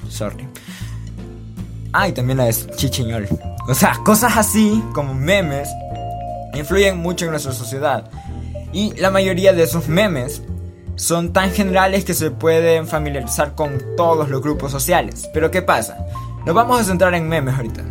Sorry. 0.08 0.46
Ah, 1.92 2.10
también 2.12 2.38
la 2.38 2.44
de 2.44 2.54
Chichiñol. 2.76 3.28
O 3.69 3.75
sea, 3.75 3.99
cosas 4.04 4.37
así, 4.37 4.83
como 4.92 5.14
memes, 5.14 5.69
influyen 6.54 6.99
mucho 6.99 7.26
en 7.26 7.31
nuestra 7.31 7.52
sociedad. 7.52 8.04
Y 8.73 8.92
la 8.95 9.11
mayoría 9.11 9.52
de 9.52 9.62
esos 9.62 9.88
memes 9.88 10.42
son 10.97 11.33
tan 11.33 11.52
generales 11.52 12.04
que 12.04 12.14
se 12.14 12.31
pueden 12.31 12.87
familiarizar 12.87 13.54
con 13.54 13.81
todos 13.97 14.28
los 14.28 14.42
grupos 14.42 14.73
sociales. 14.73 15.28
Pero 15.33 15.50
¿qué 15.50 15.62
pasa? 15.62 15.99
Nos 16.45 16.54
vamos 16.54 16.81
a 16.81 16.85
centrar 16.85 17.14
en 17.14 17.28
memes 17.28 17.54
ahorita. 17.54 17.83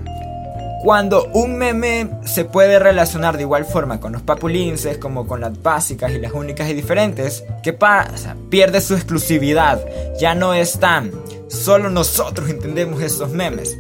Cuando 0.84 1.30
un 1.34 1.56
meme 1.56 2.10
se 2.26 2.44
puede 2.44 2.80
relacionar 2.80 3.38
de 3.38 3.44
igual 3.44 3.66
forma 3.66 4.00
con 4.00 4.12
los 4.12 4.24
papulinces 4.24 4.98
como 4.98 5.28
con 5.28 5.40
las 5.40 5.62
básicas 5.62 6.12
y 6.12 6.20
las 6.20 6.34
únicas 6.34 6.70
y 6.70 6.74
diferentes, 6.74 7.46
¿qué 7.64 7.72
pasa? 7.72 8.36
Pierde 8.50 8.82
su 8.82 8.96
exclusividad. 8.96 9.80
Ya 10.20 10.36
no 10.36 10.54
es 10.54 10.80
tan. 10.80 11.12
Solo 11.50 11.90
nosotros 11.90 12.50
entendemos 12.50 13.02
estos 13.02 13.30
memes 13.30 13.78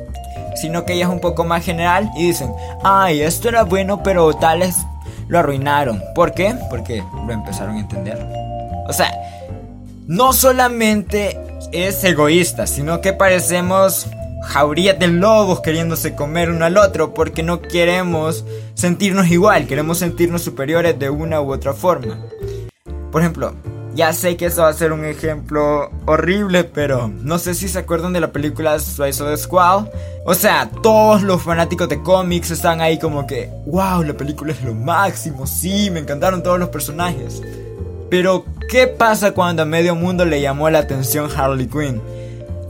sino 0.55 0.85
que 0.85 0.93
ella 0.93 1.05
es 1.05 1.11
un 1.11 1.19
poco 1.19 1.43
más 1.43 1.63
general 1.63 2.09
y 2.15 2.27
dicen, 2.27 2.51
ay, 2.83 3.21
esto 3.21 3.49
era 3.49 3.63
bueno, 3.63 4.03
pero 4.03 4.33
tales 4.33 4.77
lo 5.27 5.39
arruinaron. 5.39 6.01
¿Por 6.13 6.33
qué? 6.33 6.55
Porque 6.69 7.03
lo 7.25 7.31
empezaron 7.31 7.75
a 7.75 7.79
entender. 7.79 8.25
O 8.87 8.93
sea, 8.93 9.11
no 10.07 10.33
solamente 10.33 11.39
es 11.71 12.03
egoísta, 12.03 12.67
sino 12.67 13.01
que 13.01 13.13
parecemos 13.13 14.07
jaurías 14.43 14.97
de 14.99 15.07
lobos 15.07 15.61
queriéndose 15.61 16.15
comer 16.15 16.49
uno 16.49 16.65
al 16.65 16.77
otro 16.77 17.13
porque 17.13 17.43
no 17.43 17.61
queremos 17.61 18.43
sentirnos 18.73 19.27
igual, 19.29 19.67
queremos 19.67 19.99
sentirnos 19.99 20.41
superiores 20.41 20.97
de 20.97 21.09
una 21.09 21.41
u 21.41 21.53
otra 21.53 21.73
forma. 21.73 22.17
Por 23.11 23.21
ejemplo, 23.21 23.53
ya 23.93 24.13
sé 24.13 24.37
que 24.37 24.45
eso 24.45 24.61
va 24.61 24.69
a 24.69 24.73
ser 24.73 24.93
un 24.93 25.05
ejemplo 25.05 25.89
horrible, 26.05 26.63
pero 26.63 27.07
no 27.07 27.37
sé 27.39 27.53
si 27.53 27.67
se 27.67 27.79
acuerdan 27.79 28.13
de 28.13 28.21
la 28.21 28.31
película 28.31 28.79
Suicide 28.79 29.37
Squad. 29.37 29.87
O 30.25 30.33
sea, 30.33 30.69
todos 30.81 31.23
los 31.23 31.41
fanáticos 31.41 31.89
de 31.89 32.01
cómics 32.01 32.51
están 32.51 32.79
ahí 32.79 32.99
como 32.99 33.27
que, 33.27 33.49
wow, 33.65 34.03
la 34.03 34.13
película 34.13 34.53
es 34.53 34.63
lo 34.63 34.73
máximo, 34.73 35.47
sí, 35.47 35.89
me 35.91 35.99
encantaron 35.99 36.43
todos 36.43 36.59
los 36.59 36.69
personajes. 36.69 37.41
Pero, 38.09 38.45
¿qué 38.69 38.87
pasa 38.87 39.31
cuando 39.31 39.63
a 39.63 39.65
medio 39.65 39.95
mundo 39.95 40.25
le 40.25 40.41
llamó 40.41 40.69
la 40.69 40.79
atención 40.79 41.29
Harley 41.35 41.67
Quinn? 41.67 42.01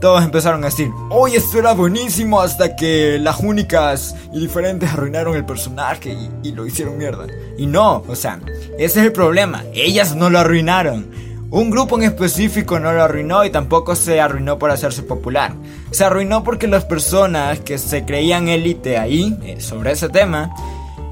Todos 0.02 0.24
empezaron 0.24 0.64
a 0.64 0.66
decir, 0.66 0.90
oye, 1.10 1.36
esto 1.36 1.60
era 1.60 1.74
buenísimo 1.74 2.40
hasta 2.40 2.74
que 2.74 3.20
las 3.20 3.38
únicas 3.38 4.16
y 4.32 4.40
diferentes 4.40 4.90
arruinaron 4.90 5.36
el 5.36 5.44
personaje 5.44 6.10
y, 6.10 6.48
y 6.48 6.50
lo 6.50 6.66
hicieron 6.66 6.98
mierda. 6.98 7.28
Y 7.56 7.66
no, 7.66 8.02
o 8.08 8.16
sea, 8.16 8.40
ese 8.80 8.98
es 8.98 9.06
el 9.06 9.12
problema, 9.12 9.62
ellas 9.72 10.16
no 10.16 10.28
lo 10.28 10.40
arruinaron. 10.40 11.08
Un 11.52 11.70
grupo 11.70 11.98
en 11.98 12.02
específico 12.02 12.80
no 12.80 12.92
lo 12.92 13.00
arruinó 13.00 13.44
y 13.44 13.50
tampoco 13.50 13.94
se 13.94 14.20
arruinó 14.20 14.58
por 14.58 14.72
hacerse 14.72 15.04
popular. 15.04 15.54
Se 15.92 16.02
arruinó 16.02 16.42
porque 16.42 16.66
las 16.66 16.84
personas 16.84 17.60
que 17.60 17.78
se 17.78 18.04
creían 18.04 18.48
élite 18.48 18.98
ahí, 18.98 19.38
eh, 19.44 19.60
sobre 19.60 19.92
ese 19.92 20.08
tema, 20.08 20.50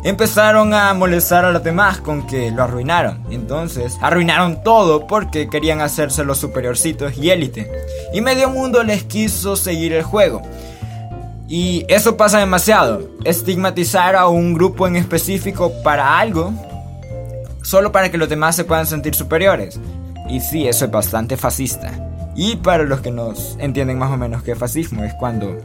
empezaron 0.04 0.73
a 0.75 0.92
molestar 0.95 1.45
a 1.45 1.52
los 1.52 1.62
demás 1.62 2.00
con 2.00 2.26
que 2.26 2.50
lo 2.50 2.62
arruinaron. 2.62 3.23
Entonces, 3.30 3.97
arruinaron 4.00 4.62
todo 4.62 5.07
porque 5.07 5.49
querían 5.49 5.80
hacerse 5.80 6.25
los 6.25 6.38
superiorcitos 6.38 7.16
y 7.19 7.30
élite. 7.30 7.71
Y 8.12 8.21
medio 8.21 8.50
mundo 8.50 8.83
les 8.83 9.04
quiso 9.04 9.57
seguir 9.57 9.92
el 9.92 10.02
juego. 10.02 10.42
Y 11.49 11.85
eso 11.88 12.16
pasa 12.16 12.38
demasiado. 12.38 13.09
Estigmatizar 13.25 14.16
a 14.16 14.28
un 14.28 14.54
grupo 14.54 14.87
en 14.87 14.97
específico 14.97 15.73
para 15.83 16.19
algo 16.19 16.52
solo 17.62 17.92
para 17.92 18.11
que 18.11 18.19
los 18.19 18.28
demás 18.28 18.57
se 18.57 18.64
puedan 18.64 18.87
sentir 18.87 19.14
superiores. 19.14 19.78
Y 20.28 20.40
sí, 20.40 20.66
eso 20.66 20.85
es 20.85 20.90
bastante 20.90 21.37
fascista. 21.37 21.92
Y 22.37 22.57
para 22.57 22.85
los 22.85 23.00
que 23.00 23.11
nos 23.11 23.57
entienden 23.59 23.99
más 23.99 24.12
o 24.12 24.16
menos 24.16 24.42
qué 24.42 24.54
fascismo 24.54 25.04
es 25.04 25.12
cuando 25.14 25.59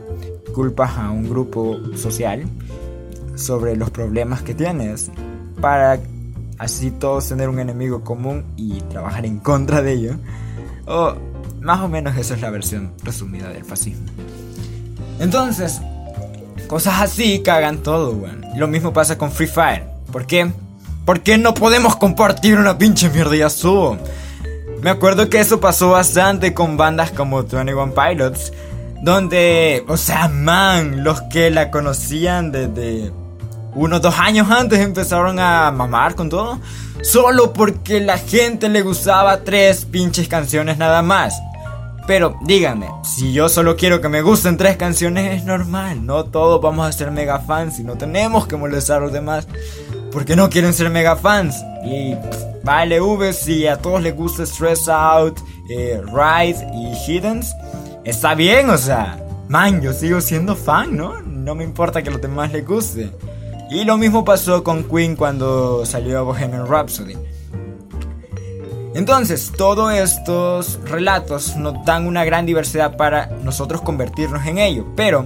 culpas 0.53 0.97
a 0.97 1.11
un 1.11 1.29
grupo 1.29 1.77
social 1.95 2.45
sobre 3.35 3.75
los 3.75 3.89
problemas 3.89 4.41
que 4.41 4.53
tienes 4.53 5.11
para 5.61 5.99
así 6.57 6.91
todos 6.91 7.27
tener 7.27 7.49
un 7.49 7.59
enemigo 7.59 8.03
común 8.03 8.45
y 8.55 8.81
trabajar 8.81 9.25
en 9.25 9.39
contra 9.39 9.81
de 9.81 9.93
ello. 9.93 10.15
O 10.85 11.15
más 11.61 11.81
o 11.81 11.87
menos 11.87 12.17
esa 12.17 12.35
es 12.35 12.41
la 12.41 12.49
versión 12.49 12.93
resumida 13.03 13.49
del 13.49 13.65
fascismo. 13.65 14.07
Entonces, 15.19 15.81
cosas 16.67 17.01
así 17.01 17.41
cagan 17.41 17.79
todo, 17.79 18.11
weón. 18.11 18.45
Lo 18.55 18.67
mismo 18.67 18.93
pasa 18.93 19.17
con 19.17 19.31
Free 19.31 19.47
Fire. 19.47 19.83
¿Por 20.11 20.25
qué? 20.25 20.51
¿Por 21.05 21.21
qué 21.21 21.37
no 21.37 21.53
podemos 21.53 21.95
compartir 21.95 22.57
una 22.57 22.77
pinche 22.77 23.09
mierda 23.09 23.35
y 23.35 23.49
subo? 23.49 23.97
Me 24.81 24.89
acuerdo 24.89 25.29
que 25.29 25.39
eso 25.39 25.59
pasó 25.59 25.89
bastante 25.89 26.53
con 26.53 26.77
bandas 26.77 27.11
como 27.11 27.43
21 27.43 27.93
Pilots. 27.93 28.53
Donde, 29.01 29.83
o 29.87 29.97
sea, 29.97 30.27
man, 30.27 31.03
los 31.03 31.21
que 31.23 31.49
la 31.51 31.69
conocían 31.69 32.51
desde 32.51 33.11
unos 33.75 34.01
dos 34.01 34.17
años 34.17 34.49
antes 34.49 34.79
empezaron 34.79 35.39
a 35.39 35.71
mamar 35.71 36.15
con 36.15 36.29
todo. 36.29 36.59
Solo 37.03 37.53
porque 37.53 37.99
la 37.99 38.17
gente 38.17 38.69
le 38.69 38.81
gustaba 38.81 39.43
tres 39.43 39.85
pinches 39.85 40.27
canciones 40.27 40.77
nada 40.77 41.01
más. 41.01 41.39
Pero 42.07 42.37
díganme, 42.41 42.87
si 43.03 43.33
yo 43.33 43.49
solo 43.49 43.75
quiero 43.75 43.99
que 43.99 44.09
me 44.09 44.21
gusten 44.21 44.57
tres 44.57 44.77
canciones 44.77 45.37
es 45.37 45.43
normal, 45.43 46.05
no 46.05 46.25
todos 46.25 46.61
vamos 46.61 46.87
a 46.87 46.91
ser 46.91 47.09
mega 47.09 47.39
fans 47.39 47.79
y 47.79 47.83
no 47.83 47.97
tenemos 47.97 48.47
que 48.47 48.55
molestar 48.55 48.97
a 48.97 49.05
los 49.05 49.11
demás 49.11 49.47
porque 50.11 50.35
no 50.35 50.49
quieren 50.49 50.73
ser 50.73 50.89
mega 50.91 51.15
fans. 51.15 51.55
Y 51.83 52.15
vale, 52.63 53.01
V, 53.01 53.33
si 53.33 53.67
a 53.67 53.77
todos 53.77 54.01
les 54.01 54.15
gusta 54.15 54.45
Stress 54.45 54.87
Out, 54.87 55.39
eh, 55.69 56.01
Ride 56.05 56.65
y 56.73 56.93
Hiddens, 57.05 57.53
está 58.03 58.35
bien, 58.35 58.69
o 58.69 58.77
sea, 58.77 59.19
man, 59.49 59.81
yo 59.81 59.91
sigo 59.91 60.21
siendo 60.21 60.55
fan, 60.55 60.95
¿no? 60.95 61.21
No 61.21 61.55
me 61.55 61.63
importa 61.63 62.01
que 62.01 62.09
a 62.09 62.11
los 62.11 62.21
demás 62.21 62.51
les 62.51 62.65
guste. 62.65 63.11
Y 63.69 63.83
lo 63.83 63.97
mismo 63.97 64.23
pasó 64.23 64.63
con 64.63 64.83
Queen 64.83 65.15
cuando 65.15 65.85
salió 65.85 66.23
Bohemian 66.25 66.67
Rhapsody. 66.67 67.15
Entonces, 68.93 69.51
todos 69.57 69.93
estos 69.93 70.79
relatos 70.85 71.57
nos 71.57 71.83
dan 71.83 72.07
una 72.07 72.23
gran 72.23 72.45
diversidad 72.45 72.95
para 72.95 73.27
nosotros 73.43 73.81
convertirnos 73.81 74.45
en 74.45 74.57
ello, 74.57 74.85
pero 74.95 75.25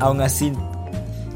aún 0.00 0.22
así 0.22 0.52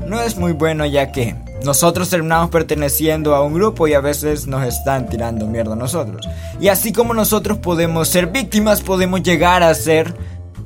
no 0.07 0.21
es 0.21 0.37
muy 0.37 0.53
bueno 0.53 0.87
ya 0.87 1.13
que 1.13 1.37
nosotros 1.65 2.09
terminamos 2.09 2.49
perteneciendo 2.49 3.35
a 3.35 3.43
un 3.43 3.53
grupo 3.53 3.87
y 3.87 3.93
a 3.93 4.01
veces 4.01 4.47
nos 4.47 4.67
están 4.67 5.09
tirando 5.11 5.47
mierda 5.47 5.75
a 5.75 5.77
nosotros. 5.77 6.27
Y 6.59 6.69
así 6.69 6.93
como 6.93 7.13
nosotros 7.13 7.59
podemos 7.59 8.09
ser 8.09 8.29
víctimas, 8.29 8.81
podemos 8.81 9.23
llegar 9.23 9.63
a 9.63 9.75
ser 9.75 10.15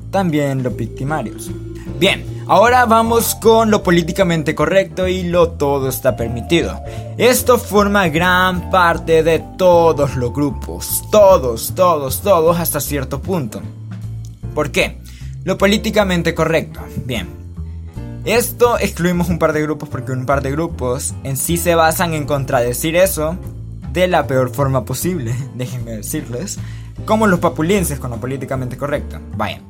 también 0.09 0.63
los 0.63 0.75
victimarios. 0.75 1.51
Bien, 1.99 2.23
ahora 2.47 2.85
vamos 2.85 3.35
con 3.35 3.71
lo 3.71 3.83
políticamente 3.83 4.55
correcto 4.55 5.07
y 5.07 5.23
lo 5.23 5.51
todo 5.51 5.89
está 5.89 6.15
permitido. 6.15 6.81
Esto 7.17 7.57
forma 7.57 8.07
gran 8.09 8.69
parte 8.69 9.23
de 9.23 9.39
todos 9.57 10.15
los 10.15 10.33
grupos, 10.33 11.03
todos, 11.11 11.73
todos, 11.75 12.21
todos 12.21 12.59
hasta 12.59 12.79
cierto 12.79 13.21
punto. 13.21 13.61
¿Por 14.53 14.71
qué? 14.71 14.99
Lo 15.43 15.57
políticamente 15.57 16.33
correcto. 16.33 16.81
Bien. 17.05 17.27
Esto 18.25 18.79
excluimos 18.79 19.29
un 19.29 19.37
par 19.37 19.53
de 19.53 19.61
grupos 19.61 19.87
porque 19.89 20.11
un 20.11 20.25
par 20.25 20.41
de 20.41 20.51
grupos 20.51 21.13
en 21.23 21.37
sí 21.37 21.57
se 21.57 21.75
basan 21.75 22.13
en 22.13 22.25
contradecir 22.25 22.95
eso 22.95 23.37
de 23.93 24.07
la 24.07 24.27
peor 24.27 24.49
forma 24.49 24.83
posible, 24.83 25.33
déjenme 25.55 25.91
decirles, 25.91 26.57
como 27.05 27.27
los 27.27 27.39
papulienses 27.39 27.99
con 27.99 28.11
lo 28.11 28.17
políticamente 28.17 28.77
correcto. 28.77 29.19
Vaya. 29.37 29.61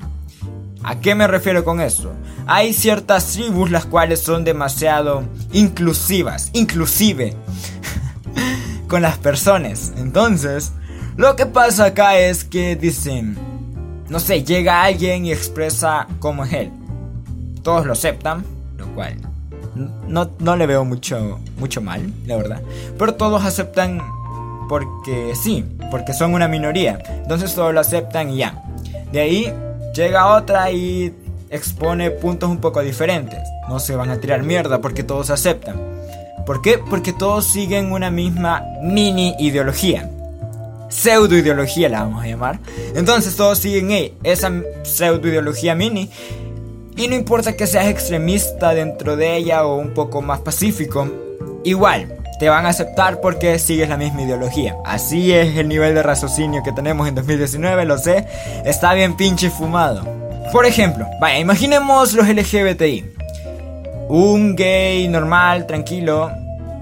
¿A 0.87 0.99
qué 0.99 1.15
me 1.15 1.25
refiero 1.25 1.63
con 1.63 1.81
eso? 1.81 2.13
Hay 2.45 2.71
ciertas 2.71 3.25
tribus 3.33 3.71
las 3.71 3.85
cuales 3.85 4.21
son 4.21 4.43
demasiado 4.43 5.23
inclusivas, 5.51 6.51
inclusive, 6.53 7.33
con 8.87 9.01
las 9.01 9.17
personas. 9.17 9.93
Entonces, 9.97 10.73
lo 11.17 11.35
que 11.35 11.47
pasa 11.47 11.85
acá 11.85 12.19
es 12.19 12.43
que 12.43 12.75
dicen, 12.75 13.35
no 14.09 14.19
sé, 14.19 14.43
llega 14.43 14.83
alguien 14.83 15.25
y 15.25 15.31
expresa 15.31 16.07
cómo 16.19 16.45
es 16.45 16.53
él. 16.53 16.71
Todos 17.63 17.87
lo 17.87 17.93
aceptan, 17.93 18.45
lo 18.77 18.85
cual 18.93 19.17
no, 20.07 20.29
no 20.37 20.55
le 20.55 20.67
veo 20.67 20.85
mucho, 20.85 21.39
mucho 21.57 21.81
mal, 21.81 22.13
la 22.27 22.37
verdad. 22.37 22.61
Pero 22.99 23.15
todos 23.15 23.43
aceptan 23.43 24.01
porque 24.69 25.33
sí, 25.35 25.65
porque 25.89 26.13
son 26.13 26.35
una 26.35 26.47
minoría. 26.47 26.99
Entonces 27.09 27.55
todos 27.55 27.73
lo 27.73 27.79
aceptan 27.79 28.29
y 28.29 28.37
ya. 28.37 28.63
De 29.11 29.21
ahí 29.21 29.53
Llega 29.95 30.35
otra 30.35 30.71
y 30.71 31.13
expone 31.49 32.11
puntos 32.11 32.49
un 32.49 32.57
poco 32.57 32.81
diferentes. 32.81 33.39
No 33.69 33.79
se 33.79 33.95
van 33.95 34.09
a 34.09 34.19
tirar 34.19 34.43
mierda 34.43 34.81
porque 34.81 35.03
todos 35.03 35.29
aceptan. 35.29 35.79
¿Por 36.45 36.61
qué? 36.61 36.77
Porque 36.77 37.13
todos 37.13 37.45
siguen 37.45 37.91
una 37.91 38.11
misma 38.11 38.63
mini 38.83 39.35
ideología. 39.39 40.11
Pseudo 40.89 41.35
ideología 41.37 41.89
la 41.89 42.03
vamos 42.03 42.23
a 42.23 42.27
llamar. 42.27 42.59
Entonces 42.93 43.35
todos 43.35 43.57
siguen 43.57 44.13
esa 44.23 44.51
pseudo 44.83 45.27
ideología 45.27 45.75
mini. 45.75 46.09
Y 46.97 47.07
no 47.07 47.15
importa 47.15 47.55
que 47.55 47.65
seas 47.65 47.87
extremista 47.87 48.73
dentro 48.73 49.15
de 49.15 49.37
ella 49.37 49.65
o 49.65 49.77
un 49.77 49.93
poco 49.93 50.21
más 50.21 50.41
pacífico. 50.41 51.09
Igual, 51.63 52.15
te 52.39 52.49
van 52.49 52.65
a 52.65 52.69
aceptar 52.69 53.21
porque 53.21 53.59
sigues 53.59 53.89
la 53.89 53.97
misma 53.97 54.23
ideología. 54.23 54.75
Así 54.83 55.31
es 55.31 55.57
el 55.57 55.67
nivel 55.67 55.95
de 55.95 56.03
raciocinio 56.03 56.63
que 56.63 56.71
tenemos 56.71 57.07
en 57.07 57.15
2019, 57.15 57.85
lo 57.85 57.97
sé. 57.97 58.25
Está 58.65 58.93
bien 58.93 59.15
pinche 59.15 59.49
fumado. 59.49 60.03
Por 60.51 60.65
ejemplo, 60.65 61.07
vaya, 61.19 61.39
imaginemos 61.39 62.13
los 62.13 62.27
LGBTI. 62.27 63.13
Un 64.09 64.55
gay 64.55 65.07
normal, 65.07 65.65
tranquilo, 65.65 66.31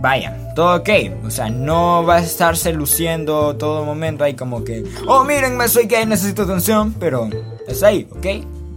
vaya, 0.01 0.35
todo 0.55 0.77
ok. 0.77 0.89
O 1.25 1.29
sea, 1.29 1.49
no 1.49 2.03
va 2.05 2.15
a 2.15 2.19
estarse 2.19 2.73
luciendo 2.73 3.55
todo 3.55 3.85
momento 3.85 4.23
ahí 4.23 4.33
como 4.33 4.63
que, 4.63 4.83
oh, 5.07 5.23
mírenme, 5.23 5.67
soy 5.67 5.85
gay, 5.85 6.05
necesito 6.05 6.43
atención, 6.43 6.93
pero 6.99 7.29
es 7.67 7.83
ahí, 7.83 8.07
ok. 8.11 8.25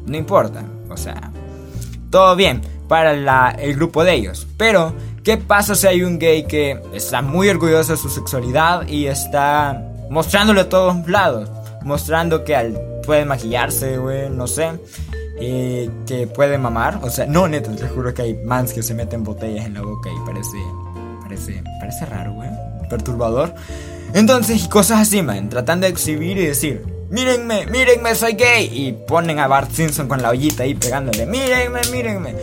No 0.06 0.16
importa, 0.16 0.62
o 0.88 0.96
sea, 0.96 1.32
todo 2.10 2.36
bien 2.36 2.62
para 2.88 3.50
el 3.50 3.74
grupo 3.74 4.04
de 4.04 4.14
ellos. 4.14 4.46
Pero 4.56 4.94
¿Qué 5.26 5.38
pasa 5.38 5.74
si 5.74 5.88
hay 5.88 6.04
un 6.04 6.20
gay 6.20 6.44
que 6.44 6.80
está 6.94 7.20
muy 7.20 7.48
orgulloso 7.48 7.90
de 7.90 7.98
su 7.98 8.08
sexualidad 8.08 8.86
y 8.86 9.08
está 9.08 9.82
mostrándolo 10.08 10.60
a 10.60 10.68
todos 10.68 11.08
lados? 11.08 11.50
Mostrando 11.82 12.44
que 12.44 12.54
al, 12.54 12.80
puede 13.04 13.24
maquillarse, 13.24 13.98
güey, 13.98 14.30
no 14.30 14.46
sé. 14.46 14.78
Y 15.40 15.88
que 16.06 16.28
puede 16.32 16.58
mamar. 16.58 17.00
O 17.02 17.10
sea, 17.10 17.26
no, 17.26 17.48
neta, 17.48 17.74
te 17.74 17.88
juro 17.88 18.14
que 18.14 18.22
hay 18.22 18.34
mans 18.34 18.72
que 18.72 18.84
se 18.84 18.94
meten 18.94 19.24
botellas 19.24 19.66
en 19.66 19.74
la 19.74 19.82
boca 19.82 20.10
y 20.10 20.24
parece. 20.24 20.58
Parece. 21.22 21.60
Parece 21.80 22.06
raro, 22.06 22.32
güey. 22.34 22.50
Perturbador. 22.88 23.52
Entonces, 24.14 24.64
y 24.64 24.68
cosas 24.68 25.00
así, 25.00 25.22
man. 25.22 25.48
Tratando 25.48 25.86
de 25.88 25.92
exhibir 25.92 26.38
y 26.38 26.46
decir. 26.46 26.84
Mírenme, 27.10 27.66
mírenme, 27.66 28.14
soy 28.14 28.34
gay. 28.34 28.70
Y 28.72 28.92
ponen 28.92 29.40
a 29.40 29.48
Bart 29.48 29.72
Simpson 29.72 30.06
con 30.06 30.22
la 30.22 30.30
ollita 30.30 30.62
ahí 30.62 30.76
pegándole. 30.76 31.26
Mírenme, 31.26 31.80
mírenme. 31.90 32.34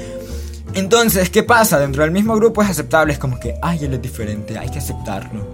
Entonces, 0.75 1.29
¿qué 1.29 1.43
pasa? 1.43 1.79
Dentro 1.79 2.03
del 2.03 2.11
mismo 2.11 2.35
grupo 2.35 2.63
es 2.63 2.69
aceptable, 2.69 3.13
es 3.13 3.19
como 3.19 3.39
que, 3.39 3.55
ay, 3.61 3.85
él 3.85 3.93
es 3.93 4.01
diferente, 4.01 4.57
hay 4.57 4.69
que 4.69 4.79
aceptarlo. 4.79 5.45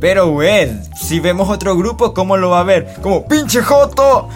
Pero, 0.00 0.30
güey, 0.30 0.70
si 0.94 1.18
vemos 1.18 1.48
otro 1.48 1.76
grupo, 1.76 2.14
¿cómo 2.14 2.36
lo 2.36 2.50
va 2.50 2.60
a 2.60 2.64
ver? 2.64 2.94
Como, 3.02 3.26
pinche 3.26 3.62
Joto. 3.62 4.28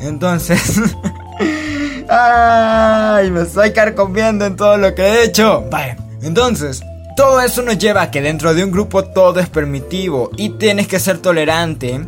Entonces, 0.00 0.60
ay, 2.10 3.30
me 3.30 3.42
estoy 3.42 3.72
carcomiendo 3.72 4.44
en 4.44 4.56
todo 4.56 4.76
lo 4.76 4.94
que 4.94 5.02
he 5.02 5.24
hecho. 5.24 5.64
Vaya, 5.70 5.96
entonces, 6.20 6.82
todo 7.16 7.40
eso 7.40 7.62
nos 7.62 7.78
lleva 7.78 8.02
a 8.02 8.10
que 8.10 8.20
dentro 8.20 8.52
de 8.52 8.62
un 8.62 8.70
grupo 8.70 9.04
todo 9.04 9.40
es 9.40 9.48
permitivo 9.48 10.30
y 10.36 10.50
tienes 10.50 10.86
que 10.86 11.00
ser 11.00 11.18
tolerante. 11.18 12.06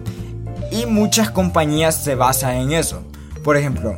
Y 0.70 0.84
muchas 0.84 1.30
compañías 1.30 1.94
se 1.94 2.14
basan 2.14 2.56
en 2.56 2.72
eso. 2.72 3.02
Por 3.42 3.56
ejemplo, 3.56 3.96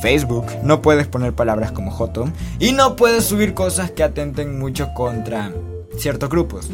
Facebook, 0.00 0.46
no 0.62 0.82
puedes 0.82 1.06
poner 1.08 1.34
palabras 1.34 1.72
como 1.72 1.90
Joto 1.90 2.28
y 2.58 2.72
no 2.72 2.96
puedes 2.96 3.24
subir 3.24 3.54
cosas 3.54 3.90
que 3.90 4.02
atenten 4.02 4.58
mucho 4.58 4.94
contra 4.94 5.52
ciertos 5.96 6.28
grupos. 6.28 6.70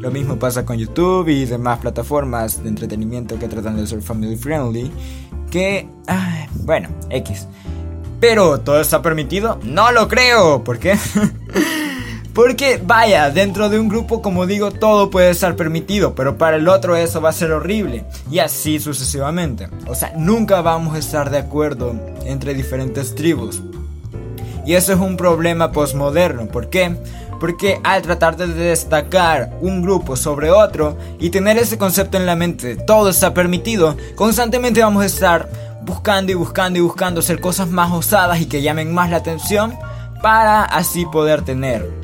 Lo 0.00 0.10
mismo 0.10 0.38
pasa 0.38 0.64
con 0.64 0.78
YouTube 0.78 1.28
y 1.28 1.46
demás 1.46 1.80
plataformas 1.80 2.62
de 2.62 2.68
entretenimiento 2.68 3.38
que 3.38 3.48
tratan 3.48 3.76
de 3.76 3.86
ser 3.86 4.02
family 4.02 4.36
friendly. 4.36 4.90
Que, 5.50 5.88
bueno, 6.64 6.88
X. 7.10 7.46
Pero, 8.20 8.60
¿todo 8.60 8.80
está 8.80 9.02
permitido? 9.02 9.58
No 9.62 9.92
lo 9.92 10.08
creo. 10.08 10.62
¿Por 10.62 10.78
qué? 10.78 10.98
Porque, 12.36 12.78
vaya, 12.84 13.30
dentro 13.30 13.70
de 13.70 13.80
un 13.80 13.88
grupo, 13.88 14.20
como 14.20 14.44
digo, 14.44 14.70
todo 14.70 15.08
puede 15.08 15.30
estar 15.30 15.56
permitido, 15.56 16.14
pero 16.14 16.36
para 16.36 16.58
el 16.58 16.68
otro 16.68 16.94
eso 16.94 17.22
va 17.22 17.30
a 17.30 17.32
ser 17.32 17.50
horrible. 17.50 18.04
Y 18.30 18.40
así 18.40 18.78
sucesivamente. 18.78 19.70
O 19.86 19.94
sea, 19.94 20.12
nunca 20.18 20.60
vamos 20.60 20.94
a 20.94 20.98
estar 20.98 21.30
de 21.30 21.38
acuerdo 21.38 21.98
entre 22.26 22.52
diferentes 22.52 23.14
tribus. 23.14 23.62
Y 24.66 24.74
eso 24.74 24.92
es 24.92 24.98
un 24.98 25.16
problema 25.16 25.72
postmoderno. 25.72 26.46
¿Por 26.48 26.68
qué? 26.68 26.94
Porque 27.40 27.80
al 27.82 28.02
tratar 28.02 28.36
de 28.36 28.48
destacar 28.48 29.56
un 29.62 29.80
grupo 29.80 30.14
sobre 30.14 30.50
otro 30.50 30.98
y 31.18 31.30
tener 31.30 31.56
ese 31.56 31.78
concepto 31.78 32.18
en 32.18 32.26
la 32.26 32.36
mente, 32.36 32.76
todo 32.76 33.08
está 33.08 33.32
permitido, 33.32 33.96
constantemente 34.14 34.82
vamos 34.82 35.04
a 35.04 35.06
estar 35.06 35.48
buscando 35.86 36.32
y 36.32 36.34
buscando 36.34 36.78
y 36.78 36.82
buscando 36.82 37.20
hacer 37.20 37.40
cosas 37.40 37.68
más 37.68 37.90
osadas 37.92 38.42
y 38.42 38.46
que 38.46 38.60
llamen 38.60 38.92
más 38.92 39.08
la 39.08 39.16
atención 39.16 39.74
para 40.20 40.64
así 40.64 41.06
poder 41.06 41.40
tener 41.40 41.95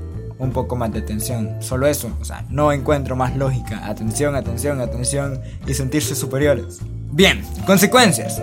un 0.43 0.51
poco 0.51 0.77
más 0.77 0.93
de 0.93 0.99
atención. 0.99 1.57
Solo 1.61 1.87
eso, 1.87 2.11
o 2.21 2.25
sea, 2.25 2.45
no 2.51 2.73
encuentro 2.73 3.17
más 3.17 3.37
lógica. 3.37 3.87
Atención, 3.87 4.35
atención, 4.35 4.81
atención 4.81 5.41
y 5.67 5.75
sentirse 5.75 6.15
superiores. 6.15 6.81
Bien, 7.13 7.43
consecuencias. 7.65 8.43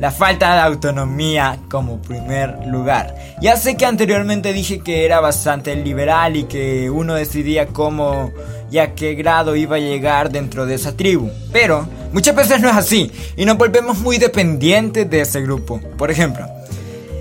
La 0.00 0.10
falta 0.10 0.54
de 0.54 0.60
autonomía 0.62 1.58
como 1.70 2.02
primer 2.02 2.66
lugar. 2.66 3.14
Ya 3.40 3.56
sé 3.56 3.76
que 3.76 3.86
anteriormente 3.86 4.52
dije 4.52 4.80
que 4.80 5.04
era 5.04 5.20
bastante 5.20 5.76
liberal 5.76 6.34
y 6.34 6.44
que 6.44 6.90
uno 6.90 7.14
decidía 7.14 7.68
cómo 7.68 8.32
y 8.68 8.78
a 8.78 8.94
qué 8.94 9.14
grado 9.14 9.54
iba 9.54 9.76
a 9.76 9.78
llegar 9.78 10.30
dentro 10.30 10.66
de 10.66 10.74
esa 10.74 10.96
tribu. 10.96 11.30
Pero 11.52 11.86
muchas 12.12 12.34
veces 12.34 12.60
no 12.60 12.68
es 12.68 12.74
así 12.74 13.12
y 13.36 13.44
nos 13.44 13.58
volvemos 13.58 13.98
muy 13.98 14.18
dependientes 14.18 15.08
de 15.08 15.20
ese 15.20 15.40
grupo. 15.42 15.80
Por 15.96 16.10
ejemplo, 16.10 16.48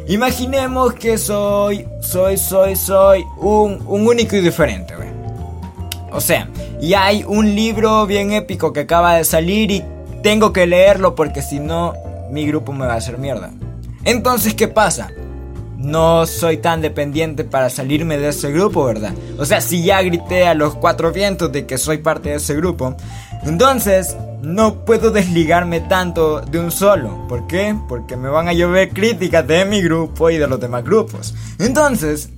Imaginemos 0.07 0.93
que 0.93 1.17
soy, 1.17 1.87
soy, 2.01 2.37
soy, 2.37 2.75
soy 2.75 3.23
un, 3.37 3.83
un 3.87 4.07
único 4.07 4.35
y 4.35 4.41
diferente, 4.41 4.95
güey. 4.95 5.09
O 6.11 6.19
sea, 6.19 6.49
y 6.81 6.93
hay 6.93 7.23
un 7.25 7.55
libro 7.55 8.05
bien 8.05 8.33
épico 8.33 8.73
que 8.73 8.81
acaba 8.81 9.15
de 9.15 9.23
salir 9.23 9.71
y 9.71 9.83
tengo 10.21 10.51
que 10.51 10.67
leerlo 10.67 11.15
porque 11.15 11.41
si 11.41 11.59
no, 11.59 11.93
mi 12.29 12.45
grupo 12.45 12.73
me 12.73 12.85
va 12.85 12.93
a 12.93 12.97
hacer 12.97 13.17
mierda. 13.17 13.51
Entonces, 14.03 14.53
¿qué 14.55 14.67
pasa? 14.67 15.11
No 15.77 16.25
soy 16.25 16.57
tan 16.57 16.81
dependiente 16.81 17.43
para 17.43 17.69
salirme 17.69 18.17
de 18.17 18.29
ese 18.29 18.51
grupo, 18.51 18.83
¿verdad? 18.83 19.13
O 19.37 19.45
sea, 19.45 19.61
si 19.61 19.83
ya 19.83 20.01
grité 20.01 20.47
a 20.47 20.53
los 20.53 20.75
cuatro 20.75 21.11
vientos 21.11 21.51
de 21.51 21.65
que 21.65 21.77
soy 21.77 21.99
parte 21.99 22.29
de 22.29 22.35
ese 22.35 22.55
grupo, 22.55 22.95
entonces 23.43 24.15
no 24.41 24.85
puedo 24.85 25.11
desligarme 25.11 25.81
tanto 25.81 26.41
de 26.41 26.59
un 26.59 26.71
solo. 26.71 27.27
¿Por 27.27 27.47
qué? 27.47 27.75
Porque 27.87 28.17
me 28.17 28.29
van 28.29 28.47
a 28.47 28.53
llover 28.53 28.89
críticas 28.89 29.45
de 29.47 29.65
mi 29.65 29.81
grupo 29.81 30.29
y 30.29 30.37
de 30.37 30.47
los 30.47 30.59
demás 30.59 30.83
grupos. 30.83 31.35
Entonces, 31.59 32.29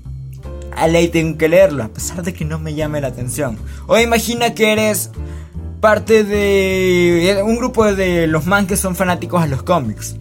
a 0.75 0.87
ley 0.87 1.07
tengo 1.09 1.37
que 1.37 1.47
leerlo, 1.47 1.83
a 1.83 1.87
pesar 1.87 2.23
de 2.23 2.33
que 2.33 2.45
no 2.45 2.59
me 2.59 2.73
llame 2.73 3.01
la 3.01 3.07
atención. 3.07 3.57
O 3.87 3.97
imagina 3.97 4.53
que 4.53 4.71
eres 4.71 5.11
parte 5.79 6.23
de 6.23 7.41
un 7.45 7.57
grupo 7.57 7.85
de 7.93 8.27
los 8.27 8.45
man 8.45 8.67
que 8.67 8.77
son 8.77 8.95
fanáticos 8.95 9.41
a 9.41 9.47
los 9.47 9.63
cómics. 9.63 10.15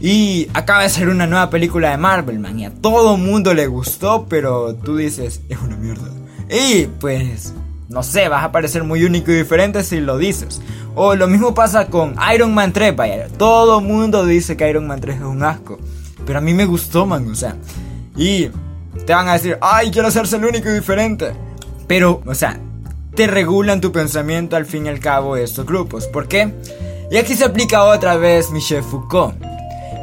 Y 0.00 0.48
acaba 0.54 0.82
de 0.82 0.88
salir 0.88 1.10
una 1.10 1.26
nueva 1.26 1.50
película 1.50 1.90
de 1.90 1.98
Marvel, 1.98 2.38
man, 2.38 2.58
y 2.58 2.64
a 2.64 2.70
todo 2.70 3.18
mundo 3.18 3.52
le 3.52 3.66
gustó, 3.66 4.26
pero 4.28 4.74
tú 4.74 4.96
dices, 4.96 5.42
es 5.48 5.58
una 5.60 5.76
mierda. 5.76 6.08
Y 6.48 6.86
pues, 6.86 7.52
no 7.90 8.04
sé, 8.04 8.28
vas 8.28 8.44
a 8.44 8.52
parecer 8.52 8.84
muy 8.84 9.02
único 9.02 9.32
y 9.32 9.34
diferente 9.34 9.82
si 9.82 10.00
lo 10.00 10.16
dices. 10.16 10.60
O 10.94 11.16
lo 11.16 11.26
mismo 11.26 11.54
pasa 11.54 11.88
con 11.88 12.14
Iron 12.32 12.54
Man 12.54 12.72
3, 12.72 12.94
vaya. 12.94 13.26
Todo 13.36 13.80
mundo 13.80 14.24
dice 14.24 14.56
que 14.56 14.70
Iron 14.70 14.86
Man 14.86 15.00
3 15.00 15.16
es 15.16 15.22
un 15.22 15.42
asco. 15.42 15.78
Pero 16.24 16.38
a 16.38 16.42
mí 16.42 16.54
me 16.54 16.66
gustó, 16.66 17.04
man, 17.04 17.28
o 17.28 17.34
sea. 17.34 17.56
Y 18.16 18.48
te 19.06 19.12
van 19.12 19.28
a 19.28 19.32
decir, 19.32 19.58
ay, 19.60 19.90
quiero 19.90 20.06
hacerse 20.06 20.36
el 20.36 20.44
único 20.44 20.68
y 20.68 20.74
diferente. 20.74 21.32
Pero, 21.88 22.22
o 22.24 22.34
sea, 22.34 22.60
te 23.16 23.26
regulan 23.26 23.80
tu 23.80 23.90
pensamiento 23.90 24.54
al 24.54 24.66
fin 24.66 24.86
y 24.86 24.88
al 24.88 25.00
cabo 25.00 25.36
estos 25.36 25.66
grupos. 25.66 26.06
¿Por 26.06 26.28
qué? 26.28 26.54
Y 27.10 27.16
aquí 27.16 27.34
se 27.34 27.44
aplica 27.44 27.82
otra 27.82 28.16
vez 28.16 28.52
Michel 28.52 28.84
Foucault. 28.84 29.34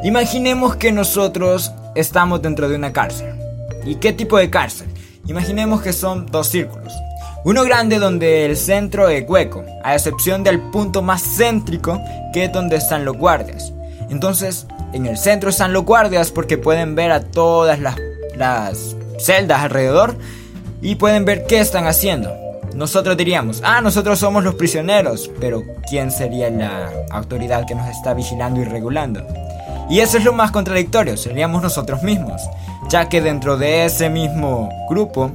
Imaginemos 0.04 0.76
que 0.76 0.91
nosotros 0.91 1.71
estamos 1.95 2.41
dentro 2.41 2.67
de 2.67 2.76
una 2.76 2.91
cárcel. 2.91 3.34
¿Y 3.86 3.95
qué 3.95 4.12
tipo 4.12 4.38
de 4.38 4.50
cárcel? 4.50 4.89
Imaginemos 5.26 5.82
que 5.82 5.93
son 5.93 6.26
dos 6.26 6.47
círculos. 6.47 6.91
Uno 7.43 7.63
grande 7.63 8.00
donde 8.00 8.45
el 8.45 8.58
centro 8.58 9.08
es 9.10 9.28
hueco, 9.28 9.63
a 9.84 9.95
excepción 9.95 10.43
del 10.43 10.60
punto 10.60 11.02
más 11.02 11.23
céntrico 11.38 12.02
que 12.34 12.45
es 12.45 12.52
donde 12.52 12.76
están 12.76 13.06
los 13.06 13.17
guardias. 13.17 13.71
Entonces, 14.10 14.67
en 14.93 15.06
el 15.06 15.17
centro 15.17 15.50
están 15.50 15.73
los 15.73 15.86
guardias 15.86 16.32
porque 16.32 16.58
pueden 16.58 16.95
ver 16.95 17.12
a 17.12 17.21
todas 17.21 17.80
las, 17.80 17.95
las 18.36 18.95
celdas 19.19 19.62
alrededor 19.62 20.15
y 20.82 20.95
pueden 20.95 21.26
ver 21.26 21.45
qué 21.45 21.60
están 21.60 21.88
haciendo. 21.88 22.36
Nosotros 22.73 23.17
diríamos, 23.17 23.62
ah, 23.63 23.82
nosotros 23.82 24.19
somos 24.19 24.43
los 24.43 24.56
prisioneros, 24.56 25.32
pero 25.39 25.63
¿quién 25.89 26.12
sería 26.12 26.50
la 26.50 26.91
autoridad 27.10 27.65
que 27.65 27.76
nos 27.76 27.88
está 27.89 28.13
vigilando 28.13 28.62
y 28.62 28.65
regulando? 28.65 29.26
Y 29.89 30.00
eso 30.02 30.17
es 30.17 30.26
lo 30.26 30.34
más 30.34 30.52
contradictorio, 30.52 31.17
seríamos 31.17 31.63
nosotros 31.63 32.04
mismos, 32.04 32.41
ya 32.89 33.10
que 33.10 33.21
dentro 33.21 33.58
de 33.58 33.86
ese 33.86 34.10
mismo 34.10 34.69
grupo, 34.89 35.32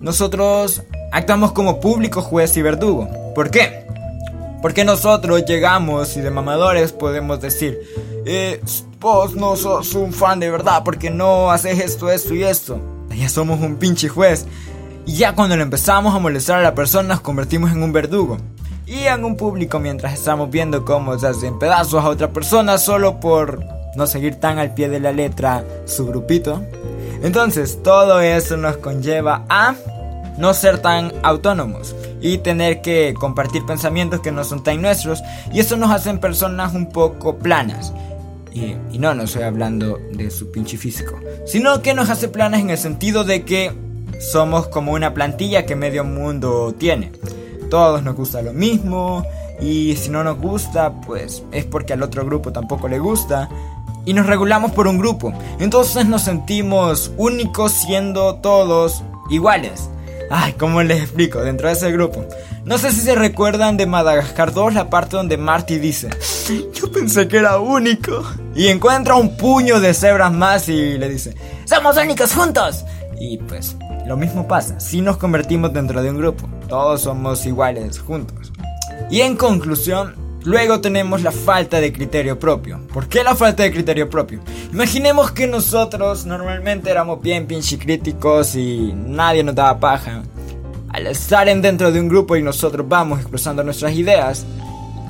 nosotros 0.00 0.82
actuamos 1.12 1.52
como 1.52 1.78
público, 1.78 2.22
juez 2.22 2.56
y 2.56 2.62
verdugo. 2.62 3.08
¿Por 3.34 3.50
qué? 3.50 3.86
Porque 4.60 4.84
nosotros 4.84 5.44
llegamos 5.44 6.16
y 6.16 6.20
de 6.20 6.30
mamadores 6.30 6.92
podemos 6.92 7.40
decir, 7.40 7.78
eh, 8.26 8.60
vos 8.98 9.34
no 9.34 9.56
sos 9.56 9.94
un 9.94 10.12
fan 10.12 10.40
de 10.40 10.50
verdad 10.50 10.82
porque 10.84 11.10
no 11.10 11.50
haces 11.50 11.80
esto, 11.80 12.10
esto 12.10 12.34
y 12.34 12.42
esto. 12.42 12.80
Ya 13.14 13.28
somos 13.28 13.60
un 13.60 13.76
pinche 13.76 14.08
juez. 14.08 14.46
Y 15.04 15.14
ya 15.16 15.34
cuando 15.34 15.56
le 15.56 15.62
empezamos 15.62 16.14
a 16.14 16.18
molestar 16.18 16.60
a 16.60 16.62
la 16.62 16.74
persona 16.74 17.08
nos 17.08 17.20
convertimos 17.20 17.72
en 17.72 17.82
un 17.82 17.92
verdugo. 17.92 18.38
Y 18.86 19.04
en 19.06 19.24
un 19.24 19.36
público 19.36 19.78
mientras 19.78 20.14
estamos 20.14 20.50
viendo 20.50 20.84
cómo 20.84 21.18
se 21.18 21.26
hacen 21.26 21.58
pedazos 21.58 22.04
a 22.04 22.08
otra 22.08 22.30
persona 22.30 22.78
solo 22.78 23.20
por 23.20 23.64
no 23.96 24.06
seguir 24.06 24.36
tan 24.36 24.58
al 24.58 24.74
pie 24.74 24.88
de 24.88 25.00
la 25.00 25.12
letra 25.12 25.64
su 25.84 26.06
grupito. 26.06 26.62
Entonces 27.22 27.82
todo 27.82 28.20
eso 28.20 28.56
nos 28.56 28.76
conlleva 28.78 29.44
a 29.48 29.74
no 30.38 30.54
ser 30.54 30.78
tan 30.78 31.12
autónomos 31.22 31.94
y 32.20 32.38
tener 32.38 32.80
que 32.82 33.14
compartir 33.18 33.64
pensamientos 33.66 34.20
que 34.20 34.32
no 34.32 34.44
son 34.44 34.62
tan 34.62 34.80
nuestros 34.80 35.22
y 35.52 35.60
eso 35.60 35.76
nos 35.76 35.90
hacen 35.90 36.18
personas 36.18 36.74
un 36.74 36.88
poco 36.88 37.38
planas. 37.38 37.92
Y, 38.54 38.98
no, 38.98 39.14
no 39.14 39.22
estoy 39.22 39.44
hablando 39.44 39.98
de 40.12 40.30
su 40.30 40.50
pinche 40.50 40.76
físico, 40.76 41.18
sino 41.46 41.80
que 41.80 41.94
nos 41.94 42.10
hace 42.10 42.28
planas 42.28 42.60
en 42.60 42.68
el 42.68 42.76
sentido 42.76 43.24
de 43.24 43.44
que 43.44 43.72
somos 44.20 44.68
como 44.68 44.92
una 44.92 45.14
plantilla 45.14 45.64
que 45.64 45.74
medio 45.74 46.04
mundo 46.04 46.74
tiene. 46.78 47.12
Todos 47.70 48.02
nos 48.02 48.14
gusta 48.14 48.42
lo 48.42 48.52
mismo 48.52 49.24
y 49.58 49.96
si 49.96 50.10
no 50.10 50.22
nos 50.22 50.38
gusta, 50.38 50.92
pues 51.00 51.44
es 51.50 51.64
porque 51.64 51.94
al 51.94 52.02
otro 52.02 52.26
grupo 52.26 52.52
tampoco 52.52 52.88
le 52.88 52.98
gusta. 52.98 53.48
Y 54.04 54.12
nos 54.12 54.26
regulamos 54.26 54.72
por 54.72 54.86
un 54.86 54.98
grupo. 54.98 55.32
Entonces 55.58 56.06
nos 56.06 56.22
sentimos 56.22 57.12
únicos 57.16 57.72
siendo 57.72 58.34
todos 58.36 59.02
iguales. 59.30 59.88
Ay, 60.30 60.54
¿cómo 60.54 60.82
les 60.82 61.02
explico? 61.02 61.40
Dentro 61.40 61.68
de 61.68 61.74
ese 61.74 61.92
grupo. 61.92 62.26
No 62.64 62.78
sé 62.78 62.92
si 62.92 63.00
se 63.00 63.14
recuerdan 63.14 63.76
de 63.76 63.86
Madagascar 63.86 64.52
2, 64.52 64.74
la 64.74 64.88
parte 64.88 65.16
donde 65.16 65.36
Marty 65.36 65.78
dice, 65.78 66.10
yo 66.72 66.90
pensé 66.90 67.28
que 67.28 67.38
era 67.38 67.58
único. 67.58 68.24
Y 68.54 68.68
encuentra 68.68 69.14
un 69.16 69.36
puño 69.36 69.80
de 69.80 69.94
cebras 69.94 70.32
más 70.32 70.68
y 70.68 70.98
le 70.98 71.08
dice, 71.08 71.34
somos 71.64 71.96
únicos 71.96 72.32
juntos. 72.34 72.84
Y 73.18 73.38
pues, 73.38 73.76
lo 74.06 74.16
mismo 74.16 74.48
pasa, 74.48 74.80
si 74.80 75.00
nos 75.00 75.16
convertimos 75.16 75.72
dentro 75.72 76.02
de 76.02 76.10
un 76.10 76.18
grupo, 76.18 76.48
todos 76.68 77.02
somos 77.02 77.44
iguales 77.46 77.98
juntos. 77.98 78.52
Y 79.10 79.20
en 79.20 79.36
conclusión, 79.36 80.14
Luego 80.44 80.80
tenemos 80.80 81.22
la 81.22 81.30
falta 81.30 81.80
de 81.80 81.92
criterio 81.92 82.38
propio. 82.38 82.80
¿Por 82.92 83.08
qué 83.08 83.22
la 83.22 83.36
falta 83.36 83.62
de 83.62 83.70
criterio 83.70 84.10
propio? 84.10 84.40
Imaginemos 84.72 85.30
que 85.30 85.46
nosotros 85.46 86.26
normalmente 86.26 86.90
éramos 86.90 87.22
bien 87.22 87.46
pinche 87.46 87.78
críticos 87.78 88.56
y 88.56 88.92
nadie 88.92 89.44
nos 89.44 89.54
daba 89.54 89.78
paja. 89.78 90.22
Al 90.88 91.06
estar 91.06 91.48
en 91.48 91.62
dentro 91.62 91.92
de 91.92 92.00
un 92.00 92.08
grupo 92.08 92.36
y 92.36 92.42
nosotros 92.42 92.86
vamos 92.88 93.20
expresando 93.20 93.62
nuestras 93.62 93.94
ideas, 93.94 94.44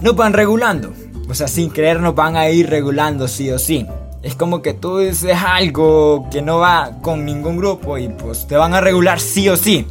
nos 0.03 0.15
van 0.15 0.35
regulando. 0.35 0.93
O 1.29 1.35
sea, 1.35 1.49
sin 1.49 1.71
creer 1.71 2.01
nos 2.01 2.15
van 2.15 2.37
a 2.37 2.51
ir 2.51 2.69
regulando 2.69 3.27
sí 3.27 3.51
o 3.51 3.59
sí. 3.59 3.87
Es 4.23 4.35
como 4.35 4.61
que 4.61 4.75
tú 4.75 4.99
dices 4.99 5.37
algo 5.45 6.29
que 6.31 6.43
no 6.43 6.59
va 6.59 6.99
con 7.01 7.25
ningún 7.25 7.57
grupo 7.57 7.97
y 7.97 8.09
pues 8.09 8.47
te 8.47 8.57
van 8.57 8.75
a 8.75 8.81
regular 8.81 9.19
sí 9.19 9.49
o 9.49 9.57
sí. 9.57 9.87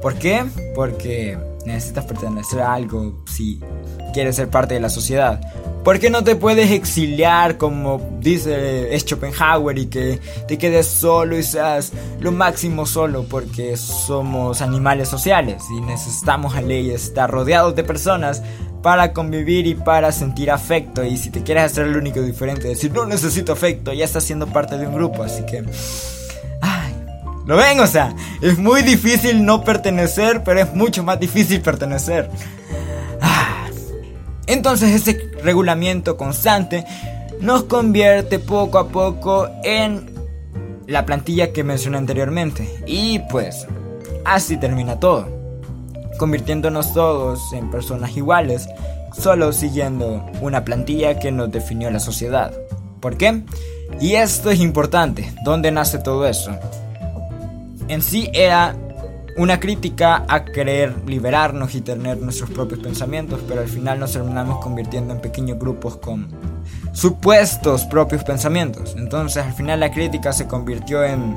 ¿Por 0.00 0.14
qué? 0.14 0.44
Porque 0.74 1.36
necesitas 1.66 2.04
pertenecer 2.04 2.60
a 2.60 2.74
algo 2.74 3.24
si 3.26 3.60
quieres 4.14 4.36
ser 4.36 4.48
parte 4.48 4.72
de 4.72 4.80
la 4.80 4.88
sociedad. 4.88 5.40
¿Por 5.84 6.00
qué 6.00 6.08
no 6.08 6.24
te 6.24 6.34
puedes 6.34 6.70
exiliar 6.70 7.58
como 7.58 8.00
dice 8.18 8.98
Schopenhauer 8.98 9.76
y 9.76 9.86
que 9.86 10.18
te 10.48 10.56
quedes 10.56 10.86
solo 10.86 11.36
y 11.36 11.42
seas 11.42 11.92
lo 12.20 12.32
máximo 12.32 12.86
solo? 12.86 13.26
Porque 13.28 13.76
somos 13.76 14.62
animales 14.62 15.08
sociales 15.08 15.62
y 15.76 15.82
necesitamos 15.82 16.54
a 16.54 16.62
ley 16.62 16.90
estar 16.90 17.30
rodeados 17.30 17.76
de 17.76 17.84
personas 17.84 18.42
para 18.82 19.12
convivir 19.12 19.66
y 19.66 19.74
para 19.74 20.10
sentir 20.10 20.50
afecto. 20.50 21.04
Y 21.04 21.18
si 21.18 21.28
te 21.28 21.42
quieres 21.42 21.64
hacer 21.64 21.86
el 21.86 21.98
único 21.98 22.22
diferente, 22.22 22.68
decir 22.68 22.90
no 22.90 23.04
necesito 23.04 23.52
afecto, 23.52 23.92
ya 23.92 24.06
estás 24.06 24.24
siendo 24.24 24.46
parte 24.46 24.78
de 24.78 24.86
un 24.86 24.94
grupo. 24.94 25.22
Así 25.22 25.44
que... 25.44 25.64
Ay, 26.62 26.94
¿Lo 27.44 27.56
ven? 27.56 27.78
O 27.80 27.86
sea, 27.86 28.14
es 28.40 28.58
muy 28.58 28.80
difícil 28.80 29.44
no 29.44 29.62
pertenecer, 29.64 30.42
pero 30.44 30.60
es 30.60 30.74
mucho 30.74 31.02
más 31.02 31.20
difícil 31.20 31.60
pertenecer. 31.60 32.30
Entonces 34.46 34.90
ese 34.94 35.30
regulamiento 35.42 36.16
constante 36.16 36.84
nos 37.40 37.64
convierte 37.64 38.38
poco 38.38 38.78
a 38.78 38.88
poco 38.88 39.48
en 39.62 40.14
la 40.86 41.06
plantilla 41.06 41.52
que 41.52 41.64
mencioné 41.64 41.98
anteriormente. 41.98 42.82
Y 42.86 43.20
pues 43.30 43.66
así 44.24 44.56
termina 44.56 45.00
todo. 45.00 45.28
Convirtiéndonos 46.18 46.92
todos 46.92 47.52
en 47.52 47.70
personas 47.70 48.16
iguales, 48.16 48.68
solo 49.16 49.52
siguiendo 49.52 50.24
una 50.40 50.64
plantilla 50.64 51.18
que 51.18 51.32
nos 51.32 51.50
definió 51.50 51.90
la 51.90 52.00
sociedad. 52.00 52.52
¿Por 53.00 53.16
qué? 53.16 53.42
Y 54.00 54.14
esto 54.14 54.50
es 54.50 54.60
importante. 54.60 55.32
¿Dónde 55.44 55.70
nace 55.70 55.98
todo 55.98 56.26
eso? 56.26 56.52
En 57.88 58.00
sí 58.00 58.30
era 58.32 58.76
una 59.36 59.58
crítica 59.58 60.24
a 60.28 60.44
querer 60.44 60.94
liberarnos 61.06 61.74
y 61.74 61.80
tener 61.80 62.18
nuestros 62.18 62.50
propios 62.50 62.80
pensamientos, 62.80 63.40
pero 63.48 63.60
al 63.60 63.68
final 63.68 63.98
nos 63.98 64.12
terminamos 64.12 64.62
convirtiendo 64.62 65.12
en 65.12 65.20
pequeños 65.20 65.58
grupos 65.58 65.96
con 65.96 66.28
supuestos 66.92 67.84
propios 67.86 68.22
pensamientos. 68.22 68.94
Entonces 68.96 69.44
al 69.44 69.52
final 69.52 69.80
la 69.80 69.90
crítica 69.90 70.32
se 70.32 70.46
convirtió 70.46 71.04
en 71.04 71.36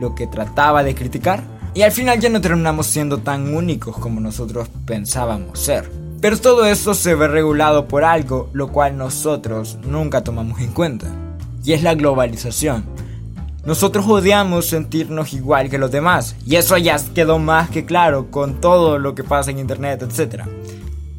lo 0.00 0.14
que 0.14 0.26
trataba 0.26 0.82
de 0.82 0.94
criticar 0.94 1.42
y 1.72 1.82
al 1.82 1.92
final 1.92 2.18
ya 2.18 2.28
no 2.28 2.40
terminamos 2.40 2.86
siendo 2.86 3.18
tan 3.18 3.54
únicos 3.54 3.96
como 3.98 4.20
nosotros 4.20 4.68
pensábamos 4.84 5.58
ser. 5.60 5.90
Pero 6.20 6.38
todo 6.38 6.64
eso 6.64 6.94
se 6.94 7.14
ve 7.14 7.28
regulado 7.28 7.86
por 7.86 8.02
algo, 8.02 8.48
lo 8.54 8.72
cual 8.72 8.96
nosotros 8.96 9.78
nunca 9.86 10.24
tomamos 10.24 10.60
en 10.60 10.72
cuenta, 10.72 11.06
y 11.62 11.74
es 11.74 11.82
la 11.82 11.94
globalización. 11.94 12.84
Nosotros 13.66 14.06
odiamos 14.08 14.66
sentirnos 14.66 15.32
igual 15.32 15.68
que 15.68 15.78
los 15.78 15.90
demás, 15.90 16.36
y 16.46 16.56
eso 16.56 16.76
ya 16.78 16.96
quedó 17.14 17.38
más 17.38 17.68
que 17.68 17.84
claro 17.84 18.30
con 18.30 18.60
todo 18.60 18.98
lo 18.98 19.14
que 19.14 19.24
pasa 19.24 19.50
en 19.50 19.58
internet, 19.58 20.02
etc. 20.02 20.44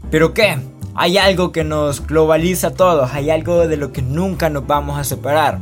¿Pero 0.10 0.34
qué? 0.34 0.58
hay 1.00 1.20
algo 1.20 1.52
que 1.52 1.64
nos 1.64 2.06
globaliza 2.08 2.70
a 2.70 2.74
todos, 2.74 3.14
hay 3.14 3.30
algo 3.30 3.68
de 3.68 3.78
lo 3.78 3.92
que 3.92 4.02
nunca 4.02 4.50
nos 4.50 4.66
vamos 4.66 4.98
a 4.98 5.04
separar. 5.04 5.60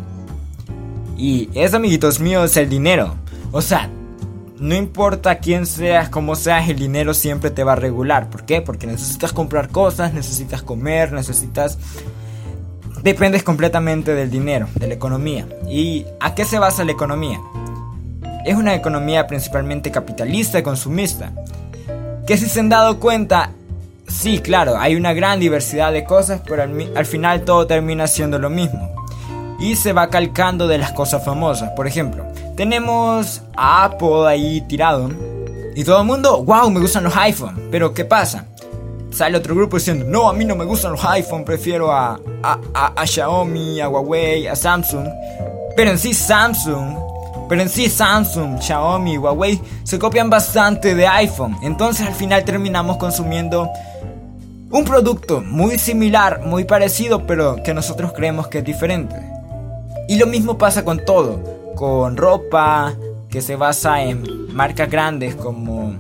Y 1.18 1.50
eso, 1.54 1.76
amiguitos 1.76 2.22
míos, 2.22 2.56
el 2.56 2.70
dinero. 2.70 3.16
O 3.52 3.62
sea, 3.62 3.90
no 4.60 4.76
importa 4.76 5.40
quién 5.40 5.66
seas, 5.66 6.08
cómo 6.08 6.38
seas, 6.38 6.70
el 6.70 6.78
dinero 6.78 7.14
siempre 7.14 7.50
te 7.52 7.66
va 7.66 7.74
a 7.74 7.76
regular. 7.76 8.30
¿Por 8.30 8.46
qué? 8.46 8.62
Porque 8.62 8.88
necesitas 8.88 9.34
comprar 9.34 9.68
cosas, 9.68 10.14
necesitas 10.14 10.64
comer, 10.64 11.12
necesitas... 11.12 11.78
Dependes 13.06 13.44
completamente 13.44 14.16
del 14.16 14.32
dinero, 14.32 14.68
de 14.74 14.88
la 14.88 14.96
economía. 14.96 15.48
¿Y 15.70 16.08
a 16.20 16.34
qué 16.34 16.44
se 16.44 16.58
basa 16.58 16.84
la 16.84 16.92
economía? 16.92 17.40
Es 18.44 18.56
una 18.56 18.74
economía 18.74 19.28
principalmente 19.28 19.92
capitalista 19.92 20.58
y 20.58 20.64
consumista. 20.64 21.32
Que 22.26 22.36
si 22.36 22.50
se 22.50 22.62
han 22.62 22.70
dado 22.70 23.00
cuenta, 23.00 23.52
sí, 24.08 24.40
claro, 24.40 24.80
hay 24.80 24.96
una 24.96 25.14
gran 25.14 25.40
diversidad 25.40 25.94
de 25.94 26.04
cosas, 26.04 26.42
pero 26.48 26.64
al, 26.64 27.06
final 27.06 27.44
todo 27.44 27.68
termina 27.68 28.08
siendo 28.08 28.40
lo 28.40 28.50
mismo. 28.50 29.06
Y 29.60 29.76
se 29.76 29.94
va 29.94 30.10
calcando 30.10 30.68
de 30.68 30.80
las 30.80 30.92
cosas 30.92 31.24
famosas. 31.24 31.74
Por 31.76 31.86
ejemplo, 31.86 32.26
tenemos 32.58 33.44
a 33.56 33.84
Apple 33.84 34.26
ahí 34.28 34.62
tirado. 34.62 35.12
Y 35.76 35.84
todo 35.84 36.02
el 36.02 36.08
mundo, 36.08 36.44
wow, 36.44 36.72
me 36.72 36.80
gustan 36.80 37.04
los 37.04 37.16
iPhone. 37.18 37.68
Pero 37.70 37.94
¿qué 37.94 38.04
pasa? 38.04 38.46
Sale 39.16 39.38
otro 39.38 39.56
grupo 39.56 39.78
diciendo, 39.78 40.06
no, 40.06 40.30
a 40.30 40.34
mí 40.34 40.44
no 40.44 40.58
me 40.58 40.66
gustan 40.66 40.92
los 40.92 41.06
iPhone, 41.06 41.46
prefiero 41.46 41.90
a, 41.90 42.20
a, 42.44 42.60
a, 42.96 43.08
Xiaomi, 43.08 43.80
a 43.80 43.88
Huawei, 43.88 44.46
a 44.48 44.58
Samsung. 44.58 45.08
Pero 45.74 45.92
en 45.92 45.98
sí 45.98 46.14
Samsung, 46.14 46.98
pero 47.48 47.62
en 47.62 47.70
sí 47.70 47.90
Samsung, 47.90 48.60
Xiaomi, 48.60 49.18
Huawei 49.18 49.62
se 49.84 49.98
copian 49.98 50.30
bastante 50.30 50.96
de 50.96 51.08
iPhone. 51.08 51.56
Entonces 51.64 52.06
al 52.06 52.14
final 52.14 52.44
terminamos 52.44 52.98
consumiendo 52.98 53.70
un 54.70 54.84
producto 54.84 55.40
muy 55.40 55.80
similar, 55.80 56.42
muy 56.42 56.66
parecido, 56.66 57.26
pero 57.26 57.64
que 57.64 57.74
nosotros 57.74 58.12
creemos 58.12 58.50
que 58.50 58.58
es 58.58 58.66
diferente. 58.66 59.16
Y 60.10 60.18
lo 60.18 60.28
mismo 60.28 60.58
pasa 60.58 60.84
con 60.84 61.06
todo 61.06 61.40
con 61.76 62.18
ropa 62.18 62.94
que 63.30 63.42
se 63.42 63.56
basa 63.56 64.02
en 64.02 64.54
marcas 64.54 64.90
grandes 64.90 65.36
como 65.36 66.00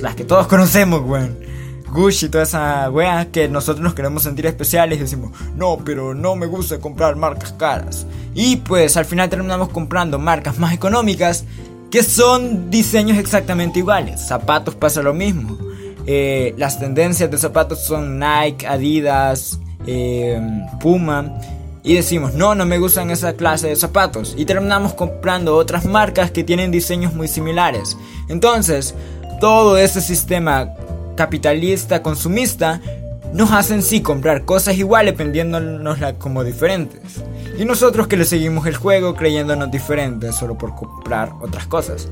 las 0.00 0.16
que 0.16 0.24
todos 0.24 0.48
conocemos, 0.48 1.02
weón. 1.02 1.49
Gucci, 1.90 2.28
toda 2.28 2.44
esa 2.44 2.90
wea 2.90 3.30
que 3.32 3.48
nosotros 3.48 3.82
nos 3.82 3.94
queremos 3.94 4.22
sentir 4.22 4.46
especiales 4.46 4.98
y 4.98 5.02
decimos, 5.02 5.30
no, 5.56 5.78
pero 5.84 6.14
no 6.14 6.36
me 6.36 6.46
gusta 6.46 6.78
comprar 6.78 7.16
marcas 7.16 7.52
caras. 7.52 8.06
Y 8.34 8.56
pues 8.56 8.96
al 8.96 9.04
final 9.04 9.28
terminamos 9.28 9.70
comprando 9.70 10.18
marcas 10.18 10.58
más 10.58 10.72
económicas 10.72 11.44
que 11.90 12.02
son 12.02 12.70
diseños 12.70 13.18
exactamente 13.18 13.80
iguales. 13.80 14.20
Zapatos 14.20 14.74
pasa 14.76 15.02
lo 15.02 15.12
mismo. 15.12 15.58
Eh, 16.06 16.54
las 16.56 16.78
tendencias 16.78 17.30
de 17.30 17.38
zapatos 17.38 17.82
son 17.84 18.18
Nike, 18.18 18.66
Adidas, 18.66 19.58
eh, 19.86 20.40
Puma 20.80 21.38
y 21.82 21.94
decimos, 21.94 22.34
no, 22.34 22.54
no 22.54 22.66
me 22.66 22.78
gustan 22.78 23.10
esa 23.10 23.32
clase 23.34 23.68
de 23.68 23.76
zapatos. 23.76 24.34
Y 24.36 24.44
terminamos 24.44 24.92
comprando 24.94 25.56
otras 25.56 25.84
marcas 25.84 26.30
que 26.30 26.44
tienen 26.44 26.70
diseños 26.70 27.14
muy 27.14 27.26
similares. 27.26 27.96
Entonces, 28.28 28.94
todo 29.40 29.78
ese 29.78 30.00
sistema 30.02 30.68
capitalista, 31.20 32.02
consumista, 32.02 32.80
nos 33.34 33.52
hacen 33.52 33.82
sí 33.82 34.00
comprar 34.00 34.46
cosas 34.46 34.78
iguales 34.78 35.18
vendiéndonos 35.18 35.98
como 36.16 36.44
diferentes. 36.44 37.22
Y 37.58 37.66
nosotros 37.66 38.06
que 38.06 38.16
le 38.16 38.24
seguimos 38.24 38.66
el 38.66 38.74
juego 38.74 39.14
creyéndonos 39.14 39.70
diferentes 39.70 40.34
solo 40.34 40.56
por 40.56 40.74
comprar 40.74 41.32
otras 41.42 41.66
cosas. 41.66 42.08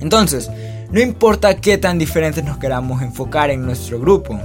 Entonces, 0.00 0.50
no 0.90 1.00
importa 1.00 1.60
qué 1.60 1.78
tan 1.78 2.00
diferentes 2.00 2.42
nos 2.42 2.58
queramos 2.58 3.00
enfocar 3.00 3.50
en 3.50 3.64
nuestro 3.64 4.00
grupo. 4.00 4.40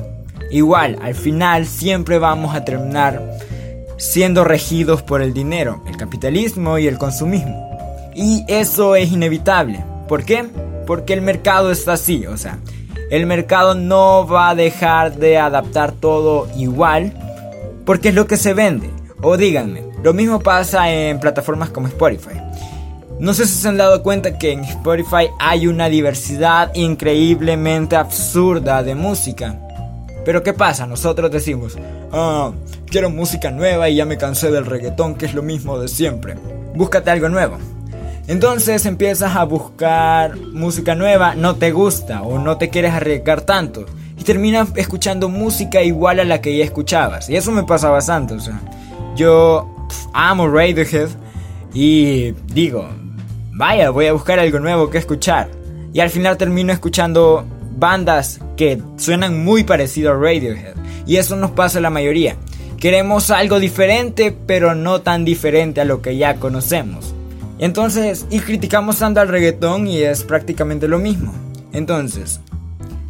Igual, 0.52 1.00
al 1.02 1.15
final 1.15 1.65
siempre 1.65 2.20
vamos 2.20 2.54
a 2.54 2.63
terminar 2.63 3.39
siendo 3.98 4.44
regidos 4.44 5.02
por 5.02 5.24
el 5.24 5.34
dinero, 5.34 5.84
el 5.88 5.98
capitalismo 5.98 6.78
y 6.78 6.86
el 6.86 7.00
consumismo. 7.00 8.12
Y 8.13 8.46
eso 8.48 8.96
es 8.96 9.12
inevitable. 9.12 9.84
¿Por 10.08 10.24
qué? 10.24 10.46
Porque 10.86 11.13
el 11.13 11.24
mercado 11.24 11.72
está 11.72 11.94
así, 11.94 12.28
o 12.28 12.38
sea, 12.38 12.60
el 13.12 13.26
mercado 13.26 13.76
no 13.76 14.26
va 14.26 14.50
a 14.50 14.56
dejar 14.56 15.17
de 15.17 15.38
adaptar 15.38 15.91
todo 15.91 16.47
igual 16.56 17.13
porque 17.86 18.10
es 18.10 18.15
lo 18.15 18.26
que 18.26 18.38
se 18.38 18.54
vende. 18.54 18.89
O 19.21 19.36
díganme, 19.36 19.84
lo 20.02 20.13
mismo 20.13 20.39
pasa 20.39 20.89
en 20.89 21.19
plataformas 21.19 21.69
como 21.69 21.88
Spotify. 21.88 22.39
No 23.19 23.34
sé 23.34 23.45
si 23.45 23.54
se 23.54 23.67
han 23.67 23.78
dado 23.78 24.02
cuenta 24.02 24.38
que 24.38 24.54
en 24.54 24.63
Spotify 24.63 25.28
hay 25.39 25.67
una 25.67 25.89
diversidad 25.89 26.74
increíblemente 26.74 27.97
absurda 27.97 28.82
de 28.82 28.95
música. 28.95 29.60
Pero 30.24 30.41
¿qué 30.41 30.54
pasa? 30.54 30.88
Nosotros 30.88 31.30
decimos, 31.30 31.78
ah, 32.13 32.54
quiero 32.88 33.10
música 33.10 33.52
nueva 33.52 33.89
y 33.89 33.97
ya 33.97 34.06
me 34.06 34.17
cansé 34.17 34.52
del 34.52 34.65
reggaetón 34.65 35.15
que 35.15 35.26
es 35.26 35.34
lo 35.34 35.43
mismo 35.43 35.78
de 35.78 35.89
siempre. 35.89 36.36
Búscate 36.74 37.12
algo 37.12 37.28
nuevo. 37.28 37.58
Entonces 38.32 38.86
empiezas 38.86 39.36
a 39.36 39.44
buscar 39.44 40.38
música 40.38 40.96
nueva, 40.96 41.36
no 41.36 41.58
te 41.58 41.74
gusta 41.74 42.22
o 42.22 42.39
no 42.39 42.58
te 42.58 42.70
quieres 42.70 42.94
arriesgar 42.94 43.41
tanto. 43.41 43.86
Y 44.17 44.24
terminas 44.24 44.70
escuchando 44.78 45.28
música 45.28 45.82
igual 45.82 46.22
a 46.22 46.24
la 46.24 46.39
que 46.39 46.58
ya 46.58 46.63
escuchabas. 46.63 47.30
Y 47.30 47.36
eso 47.36 47.52
me 47.52 47.63
pasa 47.63 47.89
bastante. 47.89 48.36
O 48.36 48.39
sea, 48.39 48.62
yo 49.17 49.70
amo 50.13 50.48
Radiohead 50.48 51.10
y 51.74 52.32
digo, 52.54 52.88
vaya, 53.52 53.89
voy 53.89 54.06
a 54.06 54.13
buscar 54.13 54.39
algo 54.39 54.62
nuevo 54.62 54.89
que 54.89 55.00
escuchar. 55.00 55.50
Y 55.91 56.00
al 56.00 56.10
final 56.10 56.38
termino 56.38 56.72
escuchando 56.72 57.44
bandas 57.76 58.39
que 58.56 58.82
suenan 58.96 59.44
muy 59.44 59.65
parecido 59.65 60.13
a 60.13 60.15
Radiohead. 60.15 60.78
Y 61.06 61.17
eso 61.17 61.36
nos 61.36 61.52
pasa 61.52 61.80
a 61.80 61.82
la 61.82 61.89
mayoría. 61.89 62.38
Queremos 62.80 63.30
algo 63.30 63.60
diferente, 63.60 64.34
pero 64.48 64.74
no 64.74 65.02
tan 65.02 65.26
diferente 65.26 65.82
a 65.82 65.86
lo 65.86 66.02
que 66.02 66.15
ya 66.15 66.36
conocemos. 66.36 67.13
Entonces, 67.62 68.26
y 68.32 68.39
criticamos 68.39 68.97
tanto 68.97 69.21
al 69.21 69.28
reggaetón 69.28 69.88
y 69.88 70.00
es 70.00 70.24
prácticamente 70.24 70.88
lo 70.88 70.97
mismo. 70.97 71.32
Entonces, 71.71 72.41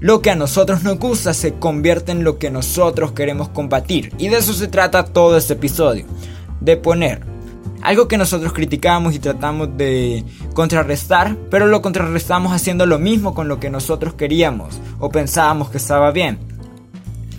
lo 0.02 0.22
que 0.22 0.30
a 0.30 0.36
nosotros 0.36 0.84
nos 0.84 1.00
gusta 1.00 1.34
se 1.34 1.54
convierte 1.54 2.12
en 2.12 2.26
lo 2.26 2.38
que 2.38 2.52
nosotros 2.52 3.14
queremos 3.14 3.48
combatir. 3.48 4.14
Y 4.18 4.28
de 4.28 4.40
eso 4.40 4.52
se 4.52 4.68
trata 4.68 5.06
todo 5.06 5.38
este 5.38 5.54
episodio. 5.54 6.06
De 6.60 6.76
poner 6.76 7.22
algo 7.82 8.10
que 8.10 8.18
nosotros 8.18 8.52
criticamos 8.52 9.16
y 9.16 9.20
tratamos 9.20 9.78
de 9.78 10.26
contrarrestar, 10.54 11.38
pero 11.50 11.66
lo 11.66 11.82
contrarrestamos 11.82 12.52
haciendo 12.52 12.86
lo 12.86 13.00
mismo 13.00 13.34
con 13.34 13.48
lo 13.48 13.58
que 13.58 13.70
nosotros 13.70 14.16
queríamos 14.16 14.82
o 15.00 15.10
pensábamos 15.10 15.70
que 15.70 15.78
estaba 15.78 16.12
bien. 16.12 16.51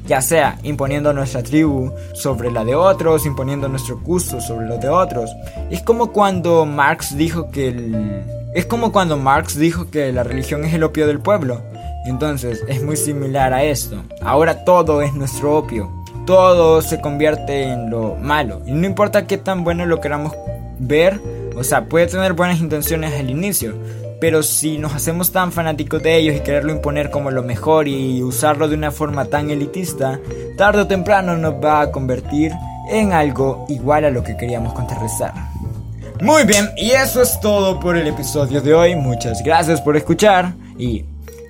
Ya 0.06 0.20
sea 0.20 0.58
imponiendo 0.62 1.12
nuestra 1.12 1.42
tribu 1.42 1.92
sobre 2.14 2.50
la 2.50 2.64
de 2.64 2.74
otros, 2.74 3.24
imponiendo 3.26 3.68
nuestro 3.68 3.98
gusto 3.98 4.40
sobre 4.40 4.66
los 4.66 4.80
de 4.80 4.88
otros. 4.88 5.30
Es 5.70 5.82
como 5.82 6.12
cuando 6.12 6.66
Marx 6.66 7.16
dijo 7.16 7.50
que 7.50 8.22
es 8.54 8.66
como 8.66 8.92
cuando 8.92 9.16
Marx 9.16 9.58
dijo 9.58 9.90
que 9.90 10.12
la 10.12 10.24
religión 10.24 10.64
es 10.64 10.74
el 10.74 10.82
opio 10.82 11.06
del 11.06 11.20
pueblo. 11.20 11.62
Entonces, 12.04 12.64
es 12.68 12.82
muy 12.82 12.96
similar 12.96 13.52
a 13.52 13.62
esto. 13.62 14.02
Ahora 14.20 14.64
todo 14.64 15.02
es 15.02 15.14
nuestro 15.14 15.56
opio 15.56 16.02
todo 16.26 16.82
se 16.82 17.00
convierte 17.00 17.64
en 17.64 17.90
lo 17.90 18.14
malo. 18.16 18.60
Y 18.66 18.72
no 18.72 18.86
importa 18.86 19.26
qué 19.26 19.38
tan 19.38 19.64
bueno 19.64 19.86
lo 19.86 20.00
queramos 20.00 20.32
ver, 20.78 21.20
o 21.56 21.64
sea, 21.64 21.84
puede 21.84 22.06
tener 22.06 22.32
buenas 22.32 22.60
intenciones 22.60 23.18
al 23.18 23.30
inicio, 23.30 23.74
pero 24.22 24.44
si 24.44 24.78
nos 24.78 24.94
hacemos 24.94 25.32
tan 25.32 25.50
fanáticos 25.50 26.00
de 26.00 26.16
ellos 26.16 26.36
y 26.36 26.40
quererlo 26.42 26.70
imponer 26.70 27.10
como 27.10 27.32
lo 27.32 27.42
mejor 27.42 27.88
y 27.88 28.22
usarlo 28.22 28.68
de 28.68 28.76
una 28.76 28.92
forma 28.92 29.24
tan 29.24 29.50
elitista, 29.50 30.20
tarde 30.56 30.82
o 30.82 30.86
temprano 30.86 31.36
nos 31.36 31.54
va 31.54 31.80
a 31.80 31.90
convertir 31.90 32.52
en 32.88 33.12
algo 33.12 33.66
igual 33.68 34.04
a 34.04 34.10
lo 34.10 34.22
que 34.22 34.36
queríamos 34.36 34.74
contrarrestar. 34.74 35.34
Muy 36.20 36.44
bien, 36.44 36.70
y 36.76 36.92
eso 36.92 37.20
es 37.20 37.40
todo 37.40 37.80
por 37.80 37.96
el 37.96 38.06
episodio 38.06 38.60
de 38.60 38.72
hoy. 38.72 38.94
Muchas 38.94 39.42
gracias 39.42 39.80
por 39.80 39.96
escuchar 39.96 40.54
y 40.78 41.04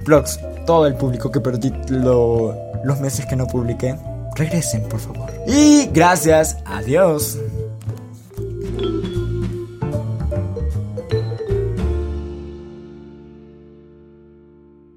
vlogs, 0.06 0.40
todo 0.64 0.86
el 0.86 0.94
público 0.94 1.30
que 1.30 1.40
perdí 1.40 1.70
los 1.90 3.00
meses 3.02 3.26
que 3.26 3.36
no 3.36 3.46
publiqué 3.46 3.96
regresen, 4.34 4.84
por 4.84 4.98
favor. 4.98 5.30
Y 5.46 5.90
gracias, 5.92 6.56
adiós. 6.64 7.36